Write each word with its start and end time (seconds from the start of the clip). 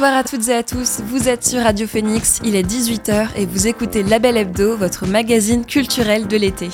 Bonsoir 0.00 0.16
à 0.16 0.24
toutes 0.24 0.48
et 0.48 0.54
à 0.54 0.62
tous, 0.62 1.02
vous 1.04 1.28
êtes 1.28 1.44
sur 1.44 1.60
Radio 1.62 1.86
Phoenix, 1.86 2.40
il 2.42 2.56
est 2.56 2.62
18h 2.62 3.36
et 3.36 3.44
vous 3.44 3.66
écoutez 3.66 4.02
Label 4.02 4.38
Hebdo, 4.38 4.74
votre 4.74 5.06
magazine 5.06 5.66
culturel 5.66 6.26
de 6.26 6.38
l'été. 6.38 6.70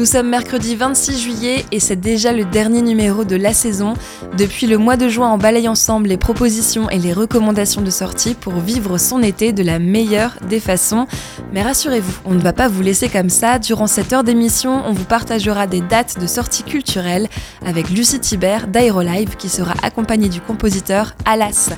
Nous 0.00 0.06
sommes 0.06 0.30
mercredi 0.30 0.76
26 0.76 1.20
juillet 1.20 1.66
et 1.72 1.78
c'est 1.78 2.00
déjà 2.00 2.32
le 2.32 2.46
dernier 2.46 2.80
numéro 2.80 3.22
de 3.22 3.36
la 3.36 3.52
saison. 3.52 3.92
Depuis 4.38 4.66
le 4.66 4.78
mois 4.78 4.96
de 4.96 5.10
juin, 5.10 5.30
on 5.30 5.36
balaye 5.36 5.68
ensemble 5.68 6.08
les 6.08 6.16
propositions 6.16 6.88
et 6.88 6.98
les 6.98 7.12
recommandations 7.12 7.82
de 7.82 7.90
sortie 7.90 8.32
pour 8.32 8.54
vivre 8.54 8.96
son 8.96 9.22
été 9.22 9.52
de 9.52 9.62
la 9.62 9.78
meilleure 9.78 10.38
des 10.48 10.58
façons. 10.58 11.06
Mais 11.52 11.60
rassurez-vous, 11.60 12.20
on 12.24 12.32
ne 12.32 12.40
va 12.40 12.54
pas 12.54 12.66
vous 12.66 12.80
laisser 12.80 13.10
comme 13.10 13.28
ça. 13.28 13.58
Durant 13.58 13.86
cette 13.86 14.14
heure 14.14 14.24
d'émission, 14.24 14.82
on 14.86 14.92
vous 14.92 15.04
partagera 15.04 15.66
des 15.66 15.82
dates 15.82 16.18
de 16.18 16.26
sortie 16.26 16.62
culturelles 16.62 17.28
avec 17.66 17.90
Lucie 17.90 18.20
Thibert 18.20 18.68
d'Aérolive 18.68 19.36
qui 19.36 19.50
sera 19.50 19.74
accompagnée 19.82 20.30
du 20.30 20.40
compositeur 20.40 21.14
Alas. 21.26 21.74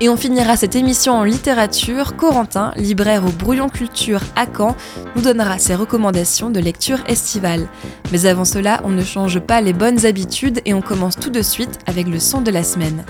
Et 0.00 0.08
on 0.08 0.16
finira 0.16 0.56
cette 0.56 0.76
émission 0.76 1.12
en 1.12 1.24
littérature. 1.24 2.16
Corentin, 2.16 2.72
libraire 2.76 3.26
au 3.26 3.30
Brouillon 3.30 3.68
Culture 3.68 4.20
à 4.34 4.46
Caen, 4.46 4.76
nous 5.14 5.20
donnera 5.20 5.58
ses 5.58 5.74
recommandations 5.74 6.48
de 6.48 6.60
lecture 6.60 7.00
estivale. 7.06 7.65
Mais 8.12 8.26
avant 8.26 8.44
cela, 8.44 8.80
on 8.84 8.90
ne 8.90 9.02
change 9.02 9.40
pas 9.40 9.60
les 9.60 9.72
bonnes 9.72 10.06
habitudes 10.06 10.60
et 10.64 10.74
on 10.74 10.80
commence 10.80 11.16
tout 11.16 11.30
de 11.30 11.42
suite 11.42 11.78
avec 11.86 12.08
le 12.08 12.18
son 12.18 12.40
de 12.40 12.50
la 12.50 12.62
semaine. 12.62 13.04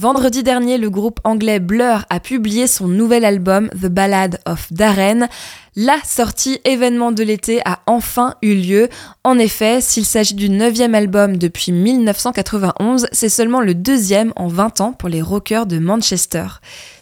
Vendredi 0.00 0.42
dernier, 0.42 0.78
le 0.78 0.88
groupe 0.88 1.20
anglais 1.24 1.60
Blur 1.60 2.06
a 2.08 2.20
publié 2.20 2.66
son 2.66 2.88
nouvel 2.88 3.22
album 3.22 3.68
The 3.68 3.88
Ballad 3.88 4.40
of 4.46 4.72
Darren. 4.72 5.28
La 5.76 5.98
sortie 6.06 6.58
événement 6.64 7.12
de 7.12 7.22
l'été 7.22 7.60
a 7.66 7.80
enfin 7.86 8.34
eu 8.40 8.54
lieu. 8.54 8.88
En 9.24 9.38
effet, 9.38 9.82
s'il 9.82 10.06
s'agit 10.06 10.32
du 10.32 10.48
neuvième 10.48 10.94
album 10.94 11.36
depuis 11.36 11.72
1991, 11.72 13.08
c'est 13.12 13.28
seulement 13.28 13.60
le 13.60 13.74
deuxième 13.74 14.32
en 14.36 14.48
20 14.48 14.80
ans 14.80 14.92
pour 14.94 15.10
les 15.10 15.20
rockers 15.20 15.66
de 15.66 15.78
Manchester. 15.78 16.46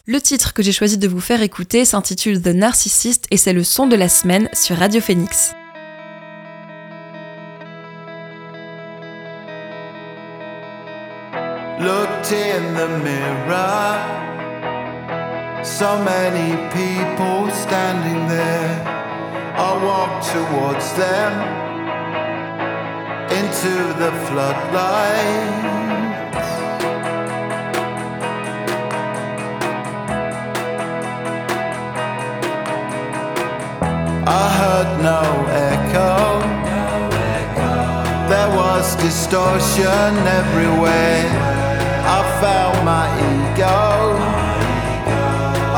Le 0.05 0.19
titre 0.19 0.53
que 0.53 0.61
j'ai 0.61 0.73
choisi 0.73 0.97
de 0.97 1.07
vous 1.07 1.21
faire 1.21 1.41
écouter 1.41 1.85
s'intitule 1.85 2.41
The 2.41 2.47
Narcissist 2.47 3.27
et 3.31 3.37
c'est 3.37 3.53
le 3.53 3.63
son 3.63 3.87
de 3.87 3.95
la 3.95 4.09
semaine 4.09 4.49
sur 4.51 4.75
Radio 4.75 4.99
Phoenix. 4.99 5.53
Looked 11.79 12.33
in 12.33 12.73
the 12.73 12.89
mirror. 12.99 13.95
So 15.63 15.97
many 16.03 16.51
people 16.75 17.49
standing 17.51 18.27
there. 18.27 18.83
I 19.55 19.71
walked 19.83 20.25
towards 20.27 20.93
them 20.93 21.31
into 23.39 23.73
the 24.01 24.11
floodlight. 24.27 25.69
I 34.27 34.45
heard 34.59 34.91
no 35.01 35.21
echo. 35.71 36.39
There 38.27 38.49
was 38.57 38.95
distortion 38.97 40.11
everywhere. 40.27 41.58
I 42.11 42.21
felt 42.41 42.83
my 42.83 43.05
ego. 43.29 44.17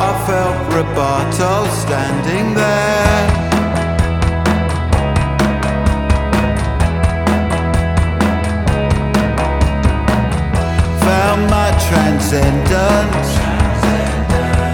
I 0.07 0.11
felt 0.27 0.57
Roberto 0.73 1.67
standing 1.83 2.53
there. 2.53 3.27
Found 11.05 11.41
my 11.49 11.69
transcendence. 11.87 13.29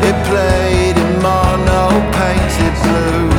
It 0.07 0.15
played 0.29 0.95
in 0.95 1.21
mono 1.23 1.89
painted 2.17 2.75
blue. 2.83 3.36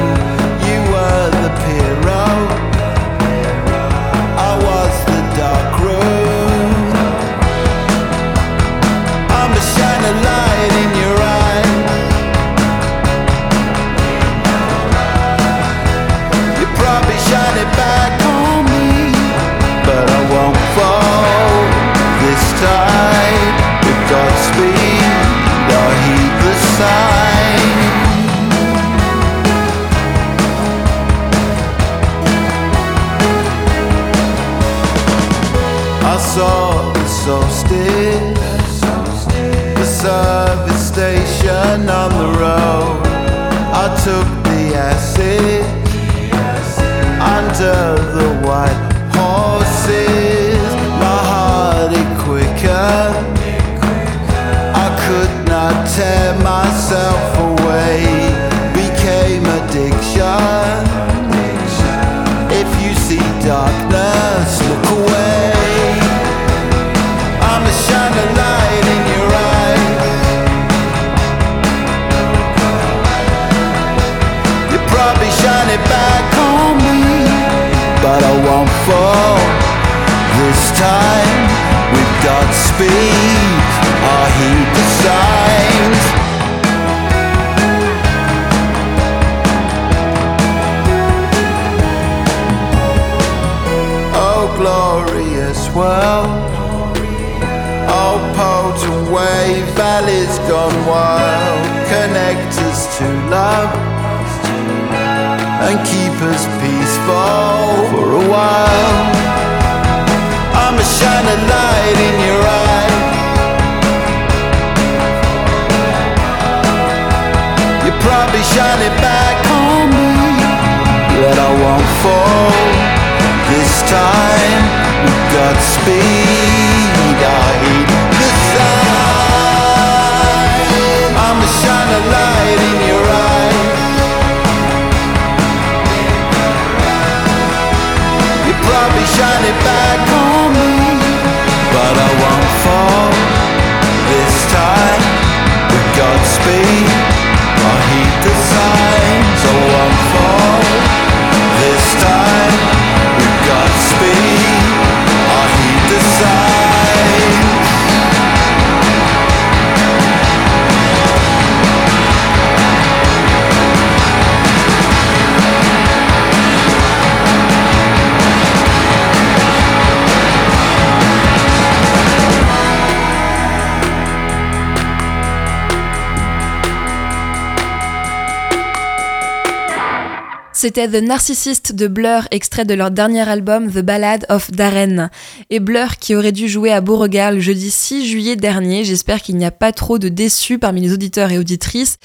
C'était 180.61 180.89
The 180.89 181.01
Narcissist 181.01 181.73
de 181.73 181.87
Blur, 181.87 182.27
extrait 182.33 182.65
de 182.65 182.75
leur 182.75 182.91
dernier 182.91 183.21
album 183.29 183.71
The 183.71 183.79
Ballad 183.79 184.27
of 184.29 184.51
Darren. 184.51 185.09
Et 185.51 185.61
Blur 185.61 185.99
qui 185.99 186.17
aurait 186.17 186.33
dû 186.33 186.49
jouer 186.49 186.73
à 186.73 186.81
Beauregard 186.81 187.31
le 187.31 187.39
jeudi 187.39 187.71
6 187.71 188.05
juillet 188.05 188.35
dernier. 188.35 188.83
J'espère 188.83 189.23
qu'il 189.23 189.37
n'y 189.37 189.45
a 189.45 189.53
pas 189.53 189.71
trop 189.71 189.99
de 189.99 190.09
déçus 190.09 190.59
parmi 190.59 190.81
les 190.81 190.93
auditeurs 190.93 191.31
et 191.31 191.39
auditrices. 191.39 191.99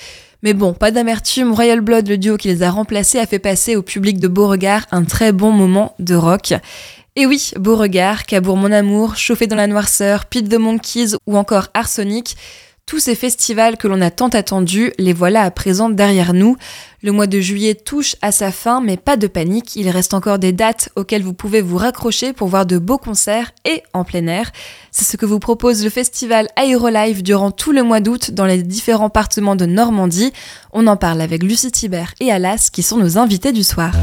Mais 0.44 0.54
bon, 0.54 0.76
pas 0.76 0.92
d'amertume, 0.92 1.52
Royal 1.52 1.82
Blood, 1.82 2.08
le 2.08 2.20
duo 2.20 2.38
qui 2.38 2.48
les 2.48 2.62
a 2.62 2.70
remplacés, 2.70 3.18
a 3.18 3.26
fait 3.26 3.40
passer 3.40 3.76
au 3.76 3.82
public 3.82 4.20
de 4.20 4.28
Beauregard 4.28 4.86
un 4.92 5.04
très 5.04 5.32
bon 5.32 5.50
moment 5.50 5.96
de 5.98 6.14
rock. 6.14 6.54
Et 7.16 7.26
oui, 7.26 7.54
Beauregard, 7.56 8.28
Cabourg 8.28 8.58
mon 8.58 8.72
amour, 8.72 9.16
Chauffé 9.16 9.48
dans 9.48 9.56
la 9.56 9.66
noirceur, 9.66 10.26
Pete 10.26 10.48
the 10.48 10.60
Monkeys 10.60 11.16
ou 11.26 11.38
encore 11.38 11.70
Arsonic, 11.74 12.36
tous 12.86 13.00
ces 13.00 13.16
festivals 13.16 13.78
que 13.78 13.88
l'on 13.88 14.02
a 14.02 14.12
tant 14.12 14.28
attendus, 14.28 14.92
les 15.00 15.14
voilà 15.14 15.42
à 15.44 15.52
présent 15.52 15.90
derrière 15.90 16.34
nous. 16.34 16.58
Le 17.02 17.12
mois 17.12 17.28
de 17.28 17.40
juillet 17.40 17.76
touche 17.76 18.16
à 18.22 18.32
sa 18.32 18.52
fin, 18.52 18.82
mais 18.82 18.98
pas 18.98 19.18
de 19.18 19.28
panique, 19.28 19.76
il 19.76 19.90
reste 19.90 20.14
encore 20.14 20.38
des 20.38 20.52
dates 20.52 20.90
auxquelles 20.96 21.24
vous 21.24 21.34
pouvez 21.34 21.62
vous 21.62 21.78
raccrocher 21.78 22.34
pour 22.34 22.50
voir 22.50 22.66
de 22.66 22.78
beaux 22.78 22.98
concerts 22.98 23.52
et 23.66 23.84
en 23.94 24.04
plein 24.04 24.28
air. 24.28 24.52
C'est 24.92 25.06
ce 25.06 25.18
que 25.18 25.26
vous 25.26 25.40
propose 25.40 25.84
le 25.84 25.90
festival 25.90 26.48
Aérolive 26.56 27.24
durant 27.24 27.52
tout 27.52 27.72
le 27.72 27.84
mois 27.84 28.00
d'août 28.00 28.32
dans 28.32 28.46
les 28.46 28.62
différents 28.62 29.10
partements 29.10 29.56
de 29.56 29.66
Normandie. 29.66 30.34
On 30.72 30.88
en 30.88 30.98
parle 30.98 31.22
avec 31.22 31.42
Lucie 31.42 31.72
Thibert 31.72 32.14
et 32.20 32.32
Alas 32.32 32.70
qui 32.72 32.84
sont 32.84 32.98
nos 32.98 33.18
invités 33.18 33.54
du 33.54 33.64
soir. 33.64 33.94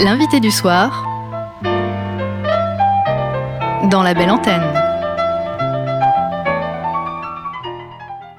L'invité 0.00 0.38
du 0.40 0.50
soir 0.50 1.04
dans 3.90 4.02
la 4.02 4.14
belle 4.14 4.30
antenne. 4.30 4.87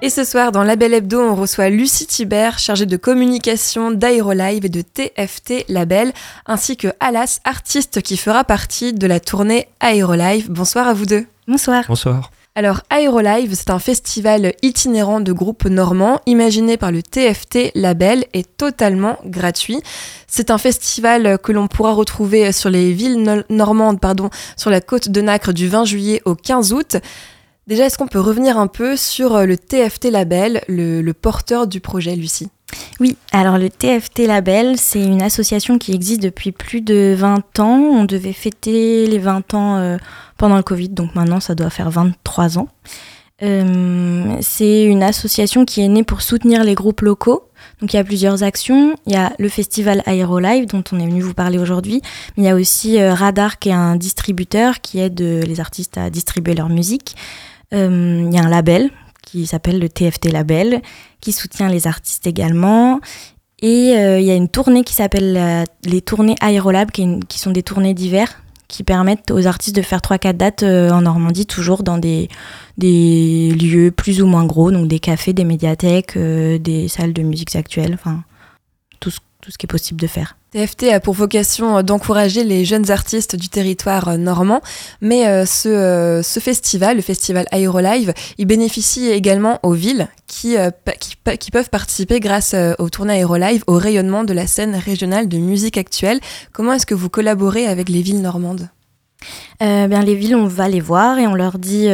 Et 0.01 0.09
ce 0.09 0.23
soir, 0.23 0.53
dans 0.53 0.63
La 0.63 0.77
Belle 0.77 0.93
Hebdo, 0.93 1.19
on 1.19 1.35
reçoit 1.35 1.69
Lucie 1.69 2.07
Thibert, 2.07 2.57
chargée 2.57 2.85
de 2.85 2.95
communication 2.95 3.91
d'Aérolive 3.91 4.63
et 4.63 4.69
de 4.69 4.81
TFT 4.81 5.65
Label, 5.67 6.13
ainsi 6.45 6.77
que 6.77 6.87
Alas, 7.01 7.41
artiste 7.43 8.01
qui 8.01 8.15
fera 8.15 8.45
partie 8.45 8.93
de 8.93 9.05
la 9.07 9.19
tournée 9.19 9.67
Aérolive. 9.81 10.49
Bonsoir 10.49 10.87
à 10.87 10.93
vous 10.93 11.05
deux. 11.05 11.25
Bonsoir. 11.49 11.83
Bonsoir. 11.89 12.31
Alors, 12.55 12.79
Aérolive, 12.89 13.53
c'est 13.55 13.71
un 13.71 13.79
festival 13.79 14.53
itinérant 14.61 15.19
de 15.19 15.33
groupes 15.33 15.65
normands, 15.65 16.21
imaginé 16.25 16.77
par 16.77 16.93
le 16.93 17.03
TFT 17.03 17.71
Label 17.75 18.23
et 18.33 18.45
totalement 18.45 19.17
gratuit. 19.25 19.81
C'est 20.27 20.49
un 20.49 20.57
festival 20.57 21.37
que 21.39 21.51
l'on 21.51 21.67
pourra 21.67 21.91
retrouver 21.91 22.53
sur 22.53 22.69
les 22.69 22.93
villes 22.93 23.43
normandes, 23.49 23.99
pardon, 23.99 24.29
sur 24.55 24.69
la 24.69 24.79
côte 24.79 25.09
de 25.09 25.19
Nacre 25.19 25.51
du 25.51 25.67
20 25.67 25.83
juillet 25.83 26.21
au 26.23 26.35
15 26.35 26.71
août. 26.71 26.97
Déjà, 27.69 27.85
est-ce 27.85 27.99
qu'on 27.99 28.07
peut 28.07 28.19
revenir 28.19 28.57
un 28.57 28.65
peu 28.65 28.97
sur 28.97 29.35
euh, 29.35 29.45
le 29.45 29.55
TFT 29.55 30.05
Label, 30.05 30.63
le, 30.67 31.11
porteur 31.11 31.67
du 31.67 31.79
projet, 31.79 32.15
Lucie? 32.15 32.47
Oui, 32.99 33.15
alors 33.31 33.59
le 33.59 33.69
TFT 33.69 34.25
Label, 34.25 34.75
c'est 34.79 35.03
une 35.03 35.21
association 35.21 35.77
qui 35.77 35.93
existe 35.93 36.23
depuis 36.23 36.51
plus 36.51 36.81
de 36.81 37.13
20 37.15 37.59
ans. 37.59 37.77
On 37.77 38.05
devait 38.05 38.33
fêter 38.33 39.05
les 39.05 39.19
20 39.19 39.53
ans 39.53 39.75
euh, 39.75 39.97
pendant 40.37 40.57
le 40.57 40.63
Covid, 40.63 40.89
donc 40.89 41.13
maintenant 41.13 41.39
ça 41.39 41.53
doit 41.53 41.69
faire 41.69 41.91
23 41.91 42.57
ans. 42.57 42.69
Euh, 43.43 44.35
c'est 44.41 44.85
une 44.85 45.03
association 45.03 45.63
qui 45.63 45.81
est 45.81 45.87
née 45.89 46.03
pour 46.03 46.23
soutenir 46.23 46.63
les 46.63 46.73
groupes 46.73 47.01
locaux. 47.01 47.43
Donc 47.81 47.93
il 47.93 47.97
y 47.97 47.99
a 47.99 48.03
plusieurs 48.03 48.41
actions. 48.41 48.95
Il 49.05 49.13
y 49.13 49.15
a 49.15 49.31
le 49.37 49.47
festival 49.47 50.01
Aérolive 50.07 50.65
dont 50.65 50.83
on 50.91 50.99
est 50.99 51.05
venu 51.05 51.21
vous 51.21 51.35
parler 51.35 51.59
aujourd'hui. 51.59 52.01
Il 52.35 52.43
y 52.43 52.49
a 52.49 52.55
aussi 52.55 52.99
Radar 52.99 53.59
qui 53.59 53.69
est 53.69 53.73
un 53.73 53.95
distributeur 53.95 54.81
qui 54.81 54.99
aide 54.99 55.21
les 55.21 55.59
artistes 55.59 55.99
à 55.99 56.09
distribuer 56.09 56.55
leur 56.55 56.69
musique. 56.69 57.15
Euh, 57.73 58.25
il 58.27 58.33
y 58.33 58.37
a 58.37 58.43
un 58.43 58.49
label 58.49 58.89
qui 59.21 59.45
s'appelle 59.45 59.79
le 59.79 59.89
TFT 59.89 60.31
Label, 60.31 60.81
qui 61.21 61.31
soutient 61.31 61.69
les 61.69 61.87
artistes 61.87 62.25
également. 62.25 62.99
Et 63.61 63.95
euh, 63.97 64.19
il 64.19 64.25
y 64.25 64.31
a 64.31 64.35
une 64.35 64.49
tournée 64.49 64.83
qui 64.83 64.93
s'appelle 64.93 65.65
les 65.83 66.01
tournées 66.01 66.35
Aérolab, 66.41 66.91
qui, 66.91 67.19
sont 67.37 67.51
des 67.51 67.61
tournées 67.61 67.93
d'hiver, 67.93 68.41
qui 68.67 68.83
permettent 68.83 69.31
aux 69.31 69.45
artistes 69.45 69.75
de 69.75 69.81
faire 69.81 69.99
3-4 69.99 70.33
dates 70.33 70.63
euh, 70.63 70.89
en 70.89 71.01
Normandie, 71.01 71.45
toujours 71.45 71.83
dans 71.83 71.97
des, 71.97 72.29
lieux 72.77 73.91
plus 73.91 74.21
ou 74.21 74.25
moins 74.25 74.45
gros, 74.45 74.71
donc 74.71 74.87
des 74.87 74.99
cafés, 74.99 75.33
des 75.33 75.43
médiathèques, 75.43 76.17
des 76.17 76.87
salles 76.87 77.13
de 77.13 77.21
musique 77.21 77.55
actuelles, 77.55 77.93
enfin 77.93 78.23
tout 78.99 79.11
ce, 79.11 79.19
tout 79.41 79.51
ce 79.51 79.57
qui 79.57 79.65
est 79.65 79.67
possible 79.67 79.99
de 79.99 80.07
faire. 80.07 80.38
TFT 80.51 80.85
a 80.91 80.99
pour 80.99 81.13
vocation 81.13 81.77
euh, 81.77 81.81
d'encourager 81.83 82.43
les 82.43 82.65
jeunes 82.65 82.89
artistes 82.89 83.35
du 83.35 83.49
territoire 83.49 84.09
euh, 84.09 84.17
normand, 84.17 84.61
mais 84.99 85.27
euh, 85.27 85.45
ce, 85.45 86.21
ce, 86.23 86.39
festival, 86.39 86.95
le 86.95 87.03
festival 87.03 87.45
Aérolive, 87.51 88.13
il 88.39 88.47
bénéficie 88.47 89.09
également 89.09 89.59
aux 89.61 89.73
villes 89.73 90.07
qui, 90.25 90.55
qui, 91.39 91.51
peuvent 91.51 91.69
participer 91.69 92.19
grâce 92.19 92.55
au 92.77 92.89
tournée 92.89 93.13
Aérolive 93.13 93.63
au 93.67 93.77
rayonnement 93.77 94.23
de 94.23 94.33
la 94.33 94.47
scène 94.47 94.75
régionale 94.75 95.27
de 95.27 95.37
musique 95.37 95.77
actuelle. 95.77 96.19
Comment 96.51 96.73
est-ce 96.73 96.85
que 96.85 96.95
vous 96.95 97.09
collaborez 97.09 97.65
avec 97.67 97.89
les 97.89 98.01
villes 98.01 98.21
normandes? 98.21 98.69
Bien, 99.59 100.01
les 100.01 100.15
villes, 100.15 100.35
on 100.35 100.47
va 100.47 100.69
les 100.69 100.79
voir 100.79 101.19
et 101.19 101.27
on 101.27 101.35
leur 101.35 101.57
dit 101.57 101.89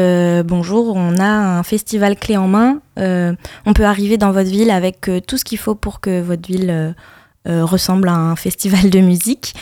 bonjour, 0.45 0.95
on 0.95 1.17
a 1.17 1.25
un 1.25 1.63
festival 1.63 2.17
clé 2.17 2.37
en 2.37 2.47
main. 2.47 2.81
on 2.97 3.73
peut 3.73 3.85
arriver 3.85 4.17
dans 4.17 4.31
votre 4.31 4.49
ville 4.49 4.69
avec 4.69 5.09
tout 5.25 5.37
ce 5.37 5.45
qu'il 5.45 5.57
faut 5.57 5.75
pour 5.75 5.99
que 5.99 6.21
votre 6.21 6.47
ville 6.47 6.93
ressemble 7.45 8.09
à 8.09 8.15
un 8.15 8.35
festival 8.35 8.89
de 8.89 8.99
musique. 8.99 9.53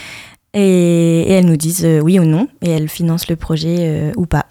Et, 0.53 1.31
elles 1.31 1.45
nous 1.45 1.57
disent 1.57 1.85
euh, 1.85 1.99
oui 1.99 2.19
ou 2.19 2.25
non, 2.25 2.47
et 2.61 2.69
elles 2.69 2.89
financent 2.89 3.27
le 3.27 3.35
projet 3.35 3.77
euh, 3.79 4.11
ou 4.15 4.25
pas. 4.25 4.45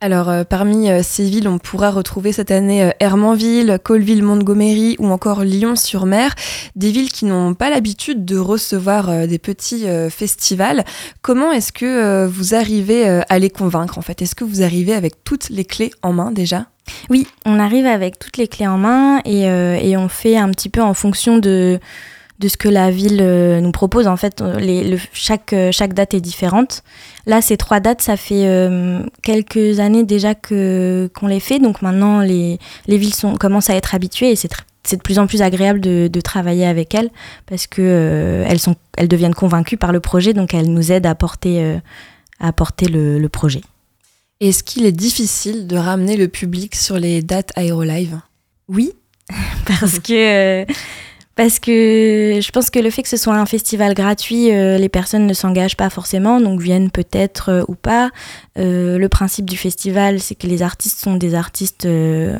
Alors, 0.00 0.44
parmi 0.44 0.90
ces 1.02 1.24
villes, 1.24 1.48
on 1.48 1.56
pourra 1.56 1.90
retrouver 1.90 2.32
cette 2.32 2.50
année 2.50 2.92
Hermanville, 3.00 3.78
Colville, 3.82 4.22
Montgomery 4.22 4.96
ou 4.98 5.06
encore 5.06 5.44
Lyon-sur-Mer, 5.44 6.34
des 6.76 6.90
villes 6.90 7.10
qui 7.10 7.24
n'ont 7.24 7.54
pas 7.54 7.70
l'habitude 7.70 8.26
de 8.26 8.36
recevoir 8.36 9.26
des 9.26 9.38
petits 9.38 9.86
festivals. 10.10 10.84
Comment 11.22 11.52
est-ce 11.52 11.72
que 11.72 12.26
vous 12.26 12.54
arrivez 12.54 13.08
à 13.26 13.38
les 13.38 13.48
convaincre 13.48 13.96
en 13.96 14.02
fait? 14.02 14.20
Est-ce 14.20 14.34
que 14.34 14.44
vous 14.44 14.62
arrivez 14.62 14.92
avec 14.92 15.24
toutes 15.24 15.48
les 15.48 15.64
clés 15.64 15.92
en 16.02 16.12
main 16.12 16.32
déjà? 16.32 16.66
Oui, 17.08 17.26
on 17.46 17.58
arrive 17.58 17.86
avec 17.86 18.18
toutes 18.18 18.36
les 18.36 18.48
clés 18.48 18.66
en 18.66 18.76
main 18.76 19.22
et, 19.24 19.44
et 19.44 19.96
on 19.96 20.10
fait 20.10 20.36
un 20.36 20.50
petit 20.50 20.68
peu 20.68 20.82
en 20.82 20.92
fonction 20.92 21.38
de 21.38 21.80
de 22.38 22.48
ce 22.48 22.56
que 22.56 22.68
la 22.68 22.90
ville 22.90 23.20
euh, 23.20 23.60
nous 23.60 23.72
propose. 23.72 24.06
En 24.06 24.16
fait, 24.16 24.40
euh, 24.40 24.58
les, 24.58 24.98
chaque, 25.12 25.52
euh, 25.52 25.70
chaque 25.72 25.94
date 25.94 26.14
est 26.14 26.20
différente. 26.20 26.82
Là, 27.26 27.40
ces 27.40 27.56
trois 27.56 27.80
dates, 27.80 28.02
ça 28.02 28.16
fait 28.16 28.44
quelques 29.22 29.80
années 29.80 30.04
déjà 30.04 30.34
que 30.34 31.10
qu'on 31.14 31.26
les 31.26 31.40
fait. 31.40 31.58
Donc 31.58 31.80
maintenant, 31.80 32.20
les, 32.20 32.58
les 32.86 32.98
villes 32.98 33.14
sont, 33.14 33.36
commencent 33.36 33.70
à 33.70 33.74
être 33.74 33.94
habituées 33.94 34.30
et 34.30 34.36
c'est 34.36 34.50
c'est 34.86 34.98
de 34.98 35.02
plus 35.02 35.18
en 35.18 35.26
plus 35.26 35.40
agréable 35.40 35.80
de, 35.80 36.10
de 36.12 36.20
travailler 36.20 36.66
avec 36.66 36.94
elles 36.94 37.08
parce 37.46 37.66
que 37.66 38.44
elles, 38.46 38.58
sont, 38.58 38.76
elles 38.98 39.08
deviennent 39.08 39.34
convaincues 39.34 39.78
par 39.78 39.92
le 39.92 40.00
projet, 40.00 40.34
donc 40.34 40.52
elles 40.52 40.70
nous 40.70 40.92
aident 40.92 41.06
à 41.06 41.14
porter, 41.14 41.78
à 42.38 42.52
porter 42.52 42.88
le, 42.88 43.18
le 43.18 43.28
projet. 43.30 43.62
Est-ce 44.40 44.62
qu'il 44.62 44.84
est 44.84 44.92
difficile 44.92 45.66
de 45.66 45.78
ramener 45.78 46.18
le 46.18 46.28
public 46.28 46.74
sur 46.74 46.98
les 46.98 47.22
dates 47.22 47.50
Aérolive? 47.56 48.20
Oui, 48.68 48.92
parce 49.66 50.00
que 50.00 50.66
parce 51.36 51.58
que 51.58 52.38
je 52.40 52.50
pense 52.52 52.70
que 52.70 52.78
le 52.78 52.90
fait 52.90 53.02
que 53.02 53.08
ce 53.08 53.16
soit 53.16 53.34
un 53.34 53.46
festival 53.46 53.94
gratuit, 53.94 54.52
euh, 54.52 54.78
les 54.78 54.88
personnes 54.88 55.26
ne 55.26 55.34
s'engagent 55.34 55.76
pas 55.76 55.90
forcément, 55.90 56.40
donc 56.40 56.60
viennent 56.60 56.92
peut-être 56.92 57.48
euh, 57.48 57.64
ou 57.66 57.74
pas. 57.74 58.10
Euh, 58.56 58.98
le 58.98 59.08
principe 59.08 59.50
du 59.50 59.56
festival, 59.56 60.20
c'est 60.20 60.36
que 60.36 60.46
les 60.46 60.62
artistes 60.62 61.00
sont 61.00 61.16
des 61.16 61.34
artistes 61.34 61.88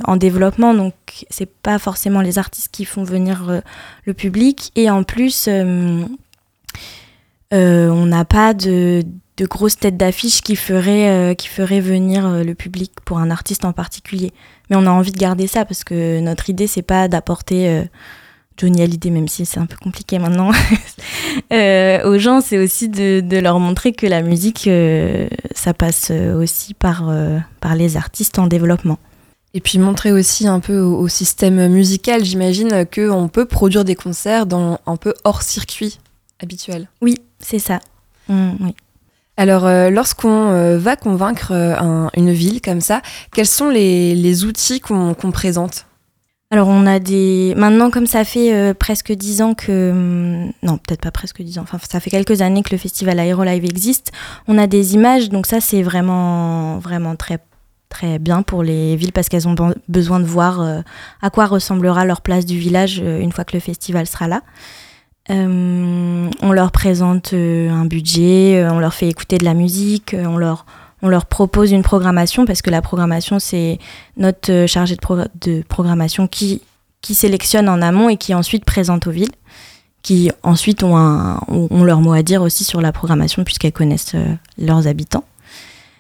en 0.05 0.17
développement, 0.17 0.75
donc 0.75 0.95
c'est 1.29 1.51
pas 1.51 1.81
forcément 1.81 2.21
les 2.21 2.39
artistes 2.39 2.69
qui 2.71 2.85
font 2.85 3.03
venir 3.03 3.63
le 4.05 4.15
public. 4.15 4.71
Et 4.77 4.89
en 4.91 5.03
plus, 5.03 5.49
on 5.49 6.07
n'a 7.51 8.25
pas 8.25 8.55
de, 8.55 9.03
grosses 9.41 9.79
têtes 9.79 9.97
d'affiche 9.97 10.41
qui 10.43 10.55
feraient, 10.55 11.35
qui 11.37 11.49
ferait 11.49 11.81
venir 11.81 12.45
le 12.45 12.55
public 12.55 12.93
pour 13.05 13.19
un 13.19 13.31
artiste 13.31 13.65
en 13.65 13.73
particulier. 13.73 14.33
Mais 14.71 14.77
on 14.77 14.87
a 14.87 14.91
envie 14.91 15.13
de 15.13 15.19
garder 15.19 15.49
ça 15.49 15.65
parce 15.65 15.83
que 15.83 16.21
notre 16.21 16.49
idée, 16.49 16.69
c'est 16.69 16.83
pas 16.83 17.09
d'apporter 17.09 17.85
Johnny 18.57 18.83
Hallyday, 18.83 19.11
même 19.11 19.29
si 19.29 19.45
c'est 19.47 19.59
un 19.59 19.67
peu 19.67 19.77
compliqué 19.77 20.19
maintenant, 20.19 20.53
euh, 21.53 22.09
aux 22.09 22.19
gens, 22.19 22.41
c'est 22.41 22.59
aussi 22.59 22.89
de, 22.89 23.21
de, 23.21 23.39
leur 23.39 23.59
montrer 23.59 23.93
que 23.93 24.07
la 24.07 24.23
musique, 24.23 24.69
euh, 24.69 25.27
ça 25.55 25.75
passe 25.75 26.11
aussi 26.11 26.75
par, 26.75 27.09
euh, 27.09 27.39
par 27.61 27.75
les 27.75 27.97
artistes 27.97 28.39
en 28.39 28.47
développement. 28.47 28.99
Et 29.55 29.61
puis 29.61 29.79
montrer 29.79 30.13
aussi 30.13 30.47
un 30.47 30.61
peu 30.61 30.79
au, 30.81 31.07
système 31.09 31.69
musical, 31.69 32.25
j'imagine 32.25 32.87
qu'on 32.93 33.29
peut 33.29 33.47
produire 33.47 33.85
des 33.85 33.95
concerts 33.95 34.47
dans 34.47 34.79
un 34.87 34.97
peu 34.97 35.15
hors 35.25 35.43
circuit 35.43 35.99
habituel. 36.41 36.89
Oui, 37.01 37.21
c'est 37.39 37.61
ça. 37.61 37.79
Mmh, 38.29 38.51
oui. 38.61 38.75
Alors, 39.37 39.69
lorsqu'on 39.91 40.77
va 40.77 40.97
convaincre 40.97 41.53
une 42.17 42.33
ville 42.33 42.61
comme 42.61 42.81
ça, 42.81 43.03
quels 43.33 43.47
sont 43.47 43.69
les, 43.69 44.15
les 44.15 44.45
outils 44.45 44.79
qu'on 44.81 45.15
présente? 45.33 45.87
Alors 46.55 46.69
on 46.69 46.87
a 46.87 47.01
des... 47.01 47.53
Maintenant 47.57 47.91
comme 47.91 48.07
ça 48.07 48.25
fait 48.25 48.55
euh, 48.55 48.75
presque 48.75 49.11
dix 49.11 49.43
ans 49.43 49.55
que... 49.55 49.91
Hum, 49.91 50.53
non, 50.63 50.79
peut-être 50.79 51.01
pas 51.01 51.11
presque 51.11 51.43
dix 51.43 51.59
ans, 51.59 51.63
enfin 51.63 51.79
ça 51.91 51.99
fait 51.99 52.11
quelques 52.11 52.43
années 52.43 52.63
que 52.63 52.71
le 52.71 52.79
festival 52.79 53.19
Aérolive 53.19 53.65
existe, 53.65 54.13
on 54.47 54.57
a 54.57 54.69
des 54.69 54.95
images, 54.95 55.31
donc 55.31 55.47
ça 55.47 55.61
c'est 55.61 55.83
vraiment, 55.83 56.79
vraiment 56.79 57.17
très 57.17 57.41
très 57.89 58.21
bien 58.21 58.43
pour 58.43 58.63
les 58.63 58.95
villes 58.95 59.11
parce 59.11 59.29
qu'elles 59.29 59.49
ont 59.49 59.57
besoin 59.89 60.21
de 60.21 60.27
voir 60.27 60.83
à 61.23 61.31
quoi 61.31 61.47
ressemblera 61.47 62.05
leur 62.05 62.21
place 62.21 62.47
du 62.47 62.57
village 62.57 62.99
une 62.99 63.33
fois 63.33 63.45
que 63.45 63.57
le 63.57 63.61
festival 63.61 64.07
sera 64.07 64.29
là. 64.29 64.43
on 65.29 66.53
leur 66.53 66.71
présente 66.71 67.35
un 67.35 67.85
budget, 67.85 68.65
on 68.71 68.79
leur 68.79 68.95
fait 68.95 69.09
écouter 69.09 69.39
de 69.39 69.45
la 69.45 69.55
musique, 69.55 70.15
on 70.17 70.37
leur 70.37 70.67
on 71.05 71.09
leur 71.09 71.27
propose 71.27 71.71
une 71.71 71.83
programmation 71.83 72.47
parce 72.47 72.63
que 72.63 72.71
la 72.71 72.81
programmation, 72.81 73.39
c'est 73.39 73.79
notre 74.17 74.51
euh, 74.51 74.67
chargé 74.67 74.97
de, 74.97 75.63
programmation 75.69 76.27
qui, 76.27 76.63
qui 77.03 77.15
sélectionne 77.15 77.69
en 77.69 77.83
amont 77.83 78.09
et 78.09 78.17
qui 78.17 78.33
ensuite 78.33 78.65
présente 78.65 79.07
aux 79.07 79.11
villes, 79.11 79.35
qui 80.03 80.31
ensuite 80.43 80.83
ont, 80.83 81.37
ont 81.47 81.85
leur 81.85 82.01
mot 82.01 82.15
à 82.15 82.23
dire 82.23 82.41
aussi 82.41 82.65
sur 82.65 82.81
la 82.81 82.91
programmation 82.91 83.45
puisqu'elles 83.45 83.73
connaissent 83.73 84.15
euh, 84.15 84.35
leurs 84.57 84.87
habitants. 84.87 85.25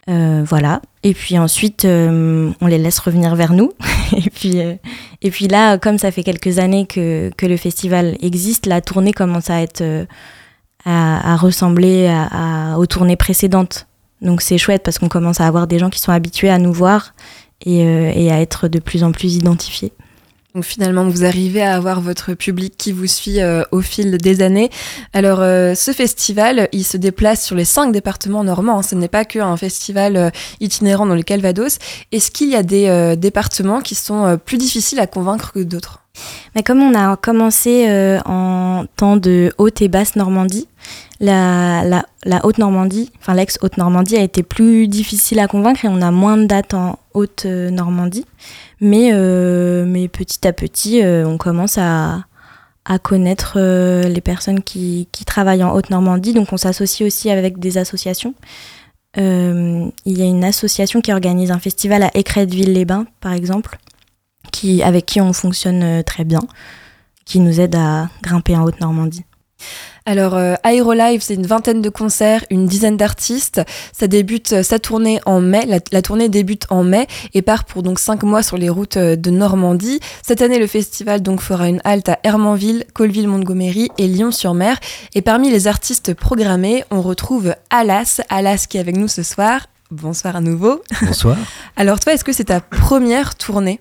Euh, 0.08 0.42
voilà. 0.46 0.80
Et 1.02 1.12
puis 1.12 1.38
ensuite, 1.38 1.84
on 1.84 2.66
les 2.66 2.78
laisse 2.78 2.98
revenir 2.98 3.34
vers 3.36 3.52
nous. 3.52 3.72
et, 4.16 4.30
puis, 4.30 4.56
et 4.56 5.30
puis 5.30 5.48
là, 5.48 5.76
comme 5.76 5.98
ça 5.98 6.12
fait 6.12 6.22
quelques 6.22 6.58
années 6.58 6.86
que, 6.86 7.30
que, 7.36 7.44
le 7.44 7.58
festival 7.58 8.16
existe, 8.22 8.64
la 8.64 8.80
tournée 8.80 9.12
commence 9.12 9.50
à 9.50 9.60
être 9.60 9.82
à, 10.86 11.36
ressembler 11.36 12.10
aux 12.76 12.86
tournées 12.86 13.16
précédentes. 13.16 13.86
Donc 14.24 14.40
c'est 14.40 14.58
chouette 14.58 14.82
parce 14.82 14.98
qu'on 14.98 15.08
commence 15.08 15.40
à 15.40 15.46
avoir 15.46 15.66
des 15.66 15.78
gens 15.78 15.90
qui 15.90 16.00
sont 16.00 16.10
habitués 16.10 16.50
à 16.50 16.58
nous 16.58 16.72
voir 16.72 17.14
et, 17.64 17.84
euh, 17.84 18.30
à 18.32 18.40
être 18.40 18.68
de 18.68 18.78
plus 18.78 19.04
en 19.04 19.12
plus 19.12 19.36
identifiés. 19.36 19.92
Donc 20.54 20.64
finalement, 20.64 21.08
vous 21.08 21.24
arrivez 21.24 21.62
à 21.62 21.74
avoir 21.74 22.00
votre 22.00 22.32
public 22.34 22.74
qui 22.78 22.92
vous 22.92 23.08
suit 23.08 23.40
euh, 23.40 23.64
au 23.72 23.80
fil 23.80 24.18
des 24.18 24.40
années. 24.40 24.70
Alors 25.12 25.40
euh, 25.40 25.74
ce 25.74 25.90
festival, 25.90 26.68
il 26.72 26.84
se 26.84 26.96
déplace 26.96 27.44
sur 27.44 27.56
les 27.56 27.64
cinq 27.64 27.90
départements 27.90 28.44
normands. 28.44 28.80
Ce 28.82 28.94
n'est 28.94 29.08
pas 29.08 29.24
qu'un 29.24 29.56
festival 29.56 30.32
itinérant 30.60 31.06
dans 31.06 31.16
le 31.16 31.22
Calvados. 31.22 31.78
Est-ce 32.12 32.30
qu'il 32.30 32.50
y 32.50 32.56
a 32.56 32.62
des 32.62 33.16
départements 33.18 33.80
qui 33.80 33.96
sont 33.96 34.38
plus 34.44 34.58
difficiles 34.58 35.00
à 35.00 35.08
convaincre 35.08 35.52
que 35.52 35.60
d'autres? 35.60 36.03
Comme 36.64 36.82
on 36.82 36.94
a 36.94 37.16
commencé 37.16 37.88
en 38.24 38.84
temps 38.96 39.16
de 39.16 39.52
haute 39.58 39.82
et 39.82 39.88
basse 39.88 40.14
Normandie, 40.14 40.68
la, 41.20 42.04
Haute-Normandie, 42.42 43.10
enfin 43.20 43.34
l'ex-Haute-Normandie 43.34 44.16
a 44.16 44.22
été 44.22 44.42
plus 44.42 44.88
difficile 44.88 45.38
à 45.38 45.48
convaincre 45.48 45.84
et 45.84 45.88
on 45.88 46.02
a 46.02 46.10
moins 46.10 46.36
de 46.36 46.46
dates 46.46 46.74
en 46.74 46.98
Haute-Normandie. 47.14 48.26
Mais, 48.80 49.10
euh, 49.12 49.84
mais 49.86 50.08
petit 50.08 50.46
à 50.46 50.52
petit, 50.52 51.02
euh, 51.02 51.26
on 51.26 51.38
commence 51.38 51.78
à, 51.78 52.24
connaître 53.02 53.54
euh, 53.56 54.02
les 54.02 54.20
personnes 54.20 54.62
qui, 54.62 55.08
travaillent 55.26 55.64
en 55.64 55.74
Haute-Normandie. 55.74 56.34
Donc 56.34 56.52
on 56.52 56.56
s'associe 56.56 57.06
aussi 57.06 57.30
avec 57.30 57.58
des 57.58 57.78
associations. 57.78 58.34
il 59.16 59.92
y 60.06 60.22
a 60.22 60.26
une 60.26 60.44
association 60.44 61.00
qui 61.00 61.12
organise 61.12 61.50
un 61.50 61.58
festival 61.58 62.02
à 62.02 62.10
Écretteville-les-Bains, 62.14 63.06
par 63.20 63.32
exemple, 63.32 63.78
qui, 64.52 64.82
avec 64.82 65.06
qui 65.06 65.20
on 65.20 65.32
fonctionne 65.32 66.02
très 66.04 66.24
bien, 66.24 66.40
qui 67.24 67.40
nous 67.40 67.60
aide 67.60 67.76
à 67.76 68.08
grimper 68.22 68.56
en 68.56 68.64
Haute-Normandie. 68.64 69.24
Alors, 70.06 70.34
euh, 70.34 70.54
Aerolive, 70.64 71.22
c'est 71.22 71.34
une 71.34 71.46
vingtaine 71.46 71.80
de 71.80 71.88
concerts, 71.88 72.44
une 72.50 72.66
dizaine 72.66 72.98
d'artistes. 72.98 73.62
Ça 73.92 74.06
débute 74.06 74.52
euh, 74.52 74.62
sa 74.62 74.78
tournée 74.78 75.18
en 75.24 75.40
mai. 75.40 75.66
La, 75.66 76.02
tournée 76.02 76.28
débute 76.28 76.66
en 76.68 76.84
mai 76.84 77.06
et 77.32 77.40
part 77.40 77.64
pour 77.64 77.82
donc 77.82 77.98
cinq 77.98 78.22
mois 78.22 78.42
sur 78.42 78.58
les 78.58 78.68
routes 78.68 78.98
euh, 78.98 79.16
de 79.16 79.30
Normandie. 79.30 80.00
Cette 80.22 80.42
année, 80.42 80.58
le 80.58 80.66
festival 80.66 81.22
donc 81.22 81.40
fera 81.40 81.68
une 81.68 81.80
halte 81.84 82.10
à 82.10 82.18
Hermanville, 82.22 82.84
Colville-Montgomery 82.92 83.88
et 83.96 84.06
Lyon-sur-Mer. 84.06 84.78
Et 85.14 85.22
parmi 85.22 85.50
les 85.50 85.68
artistes 85.68 86.12
programmés, 86.12 86.84
on 86.90 87.00
retrouve 87.00 87.54
Alas, 87.70 88.20
Alas 88.28 88.66
qui 88.68 88.76
est 88.76 88.80
avec 88.80 88.96
nous 88.96 89.08
ce 89.08 89.22
soir. 89.22 89.68
Bonsoir 89.90 90.36
à 90.36 90.42
nouveau. 90.42 90.82
Bonsoir. 91.00 91.38
Alors 91.76 91.98
toi, 91.98 92.12
est-ce 92.12 92.24
que 92.24 92.32
c'est 92.32 92.44
ta 92.44 92.60
première 92.60 93.36
tournée? 93.36 93.80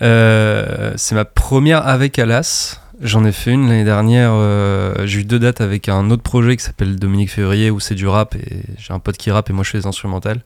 C'est 0.00 1.14
ma 1.14 1.24
première 1.24 1.86
avec 1.86 2.18
Alas. 2.18 2.80
J'en 3.00 3.24
ai 3.24 3.32
fait 3.32 3.52
une 3.52 3.68
l'année 3.68 3.84
dernière. 3.84 4.32
Euh, 4.32 5.06
j'ai 5.06 5.20
eu 5.20 5.24
deux 5.24 5.38
dates 5.38 5.60
avec 5.60 5.88
un 5.88 6.10
autre 6.10 6.22
projet 6.22 6.56
qui 6.56 6.64
s'appelle 6.64 6.96
Dominique 6.96 7.30
Février 7.30 7.70
où 7.70 7.78
c'est 7.78 7.94
du 7.94 8.08
rap 8.08 8.34
et 8.34 8.62
j'ai 8.76 8.92
un 8.92 8.98
pote 8.98 9.16
qui 9.16 9.30
rappe 9.30 9.50
et 9.50 9.52
moi 9.52 9.62
je 9.62 9.70
fais 9.70 9.78
les 9.78 9.86
instrumentales. 9.86 10.40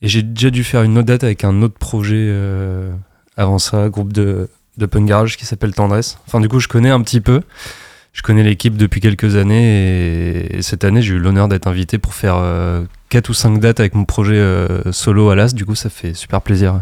Et 0.00 0.08
j'ai 0.08 0.22
déjà 0.22 0.48
dû 0.48 0.64
faire 0.64 0.82
une 0.82 0.96
autre 0.96 1.06
date 1.06 1.22
avec 1.22 1.44
un 1.44 1.60
autre 1.60 1.76
projet 1.78 2.16
euh, 2.16 2.90
avant 3.36 3.58
ça, 3.58 3.90
groupe 3.90 4.14
de, 4.14 4.48
de 4.78 4.86
punk 4.86 5.06
garage 5.06 5.36
qui 5.36 5.44
s'appelle 5.44 5.74
Tendresse. 5.74 6.18
Enfin, 6.26 6.40
du 6.40 6.48
coup, 6.48 6.60
je 6.60 6.68
connais 6.68 6.88
un 6.90 7.02
petit 7.02 7.20
peu. 7.20 7.42
Je 8.14 8.22
connais 8.22 8.42
l'équipe 8.42 8.76
depuis 8.76 9.00
quelques 9.00 9.36
années 9.36 10.56
et, 10.56 10.62
cette 10.62 10.84
année, 10.84 11.02
j'ai 11.02 11.14
eu 11.14 11.18
l'honneur 11.18 11.48
d'être 11.48 11.66
invité 11.66 11.98
pour 11.98 12.14
faire 12.14 12.36
euh, 12.38 12.82
4 13.10 13.28
ou 13.28 13.34
5 13.34 13.60
dates 13.60 13.80
avec 13.80 13.94
mon 13.94 14.06
projet 14.06 14.36
euh, 14.36 14.90
solo 14.92 15.28
à 15.28 15.36
l'As. 15.36 15.52
Du 15.52 15.66
coup, 15.66 15.74
ça 15.74 15.90
fait 15.90 16.14
super 16.14 16.40
plaisir. 16.40 16.80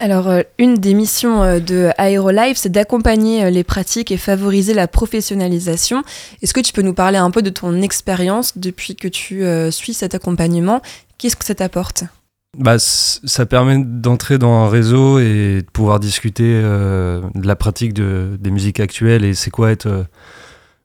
Alors, 0.00 0.28
euh, 0.28 0.42
une 0.58 0.74
des 0.76 0.94
missions 0.94 1.42
euh, 1.42 1.58
de 1.58 1.90
AeroLife, 1.98 2.56
c'est 2.56 2.68
d'accompagner 2.68 3.44
euh, 3.44 3.50
les 3.50 3.64
pratiques 3.64 4.12
et 4.12 4.16
favoriser 4.16 4.72
la 4.72 4.86
professionnalisation. 4.86 6.04
Est-ce 6.40 6.54
que 6.54 6.60
tu 6.60 6.72
peux 6.72 6.82
nous 6.82 6.94
parler 6.94 7.18
un 7.18 7.30
peu 7.32 7.42
de 7.42 7.50
ton 7.50 7.82
expérience 7.82 8.56
depuis 8.56 8.94
que 8.94 9.08
tu 9.08 9.42
suis 9.70 9.94
cet 9.94 10.14
accompagnement? 10.14 10.82
Qu'est-ce 11.18 11.36
que 11.36 11.44
ça 11.44 11.54
t'apporte? 11.54 12.04
Bah, 12.56 12.78
ça 12.78 13.44
permet 13.44 13.78
d'entrer 13.84 14.38
dans 14.38 14.52
un 14.52 14.68
réseau 14.68 15.18
et 15.18 15.62
de 15.62 15.70
pouvoir 15.72 16.00
discuter 16.00 16.60
de 16.62 17.46
la 17.46 17.56
pratique 17.56 17.92
de, 17.92 18.38
des 18.40 18.50
musiques 18.50 18.80
actuelles 18.80 19.24
et 19.24 19.34
c'est 19.34 19.50
quoi 19.50 19.70
être 19.70 20.06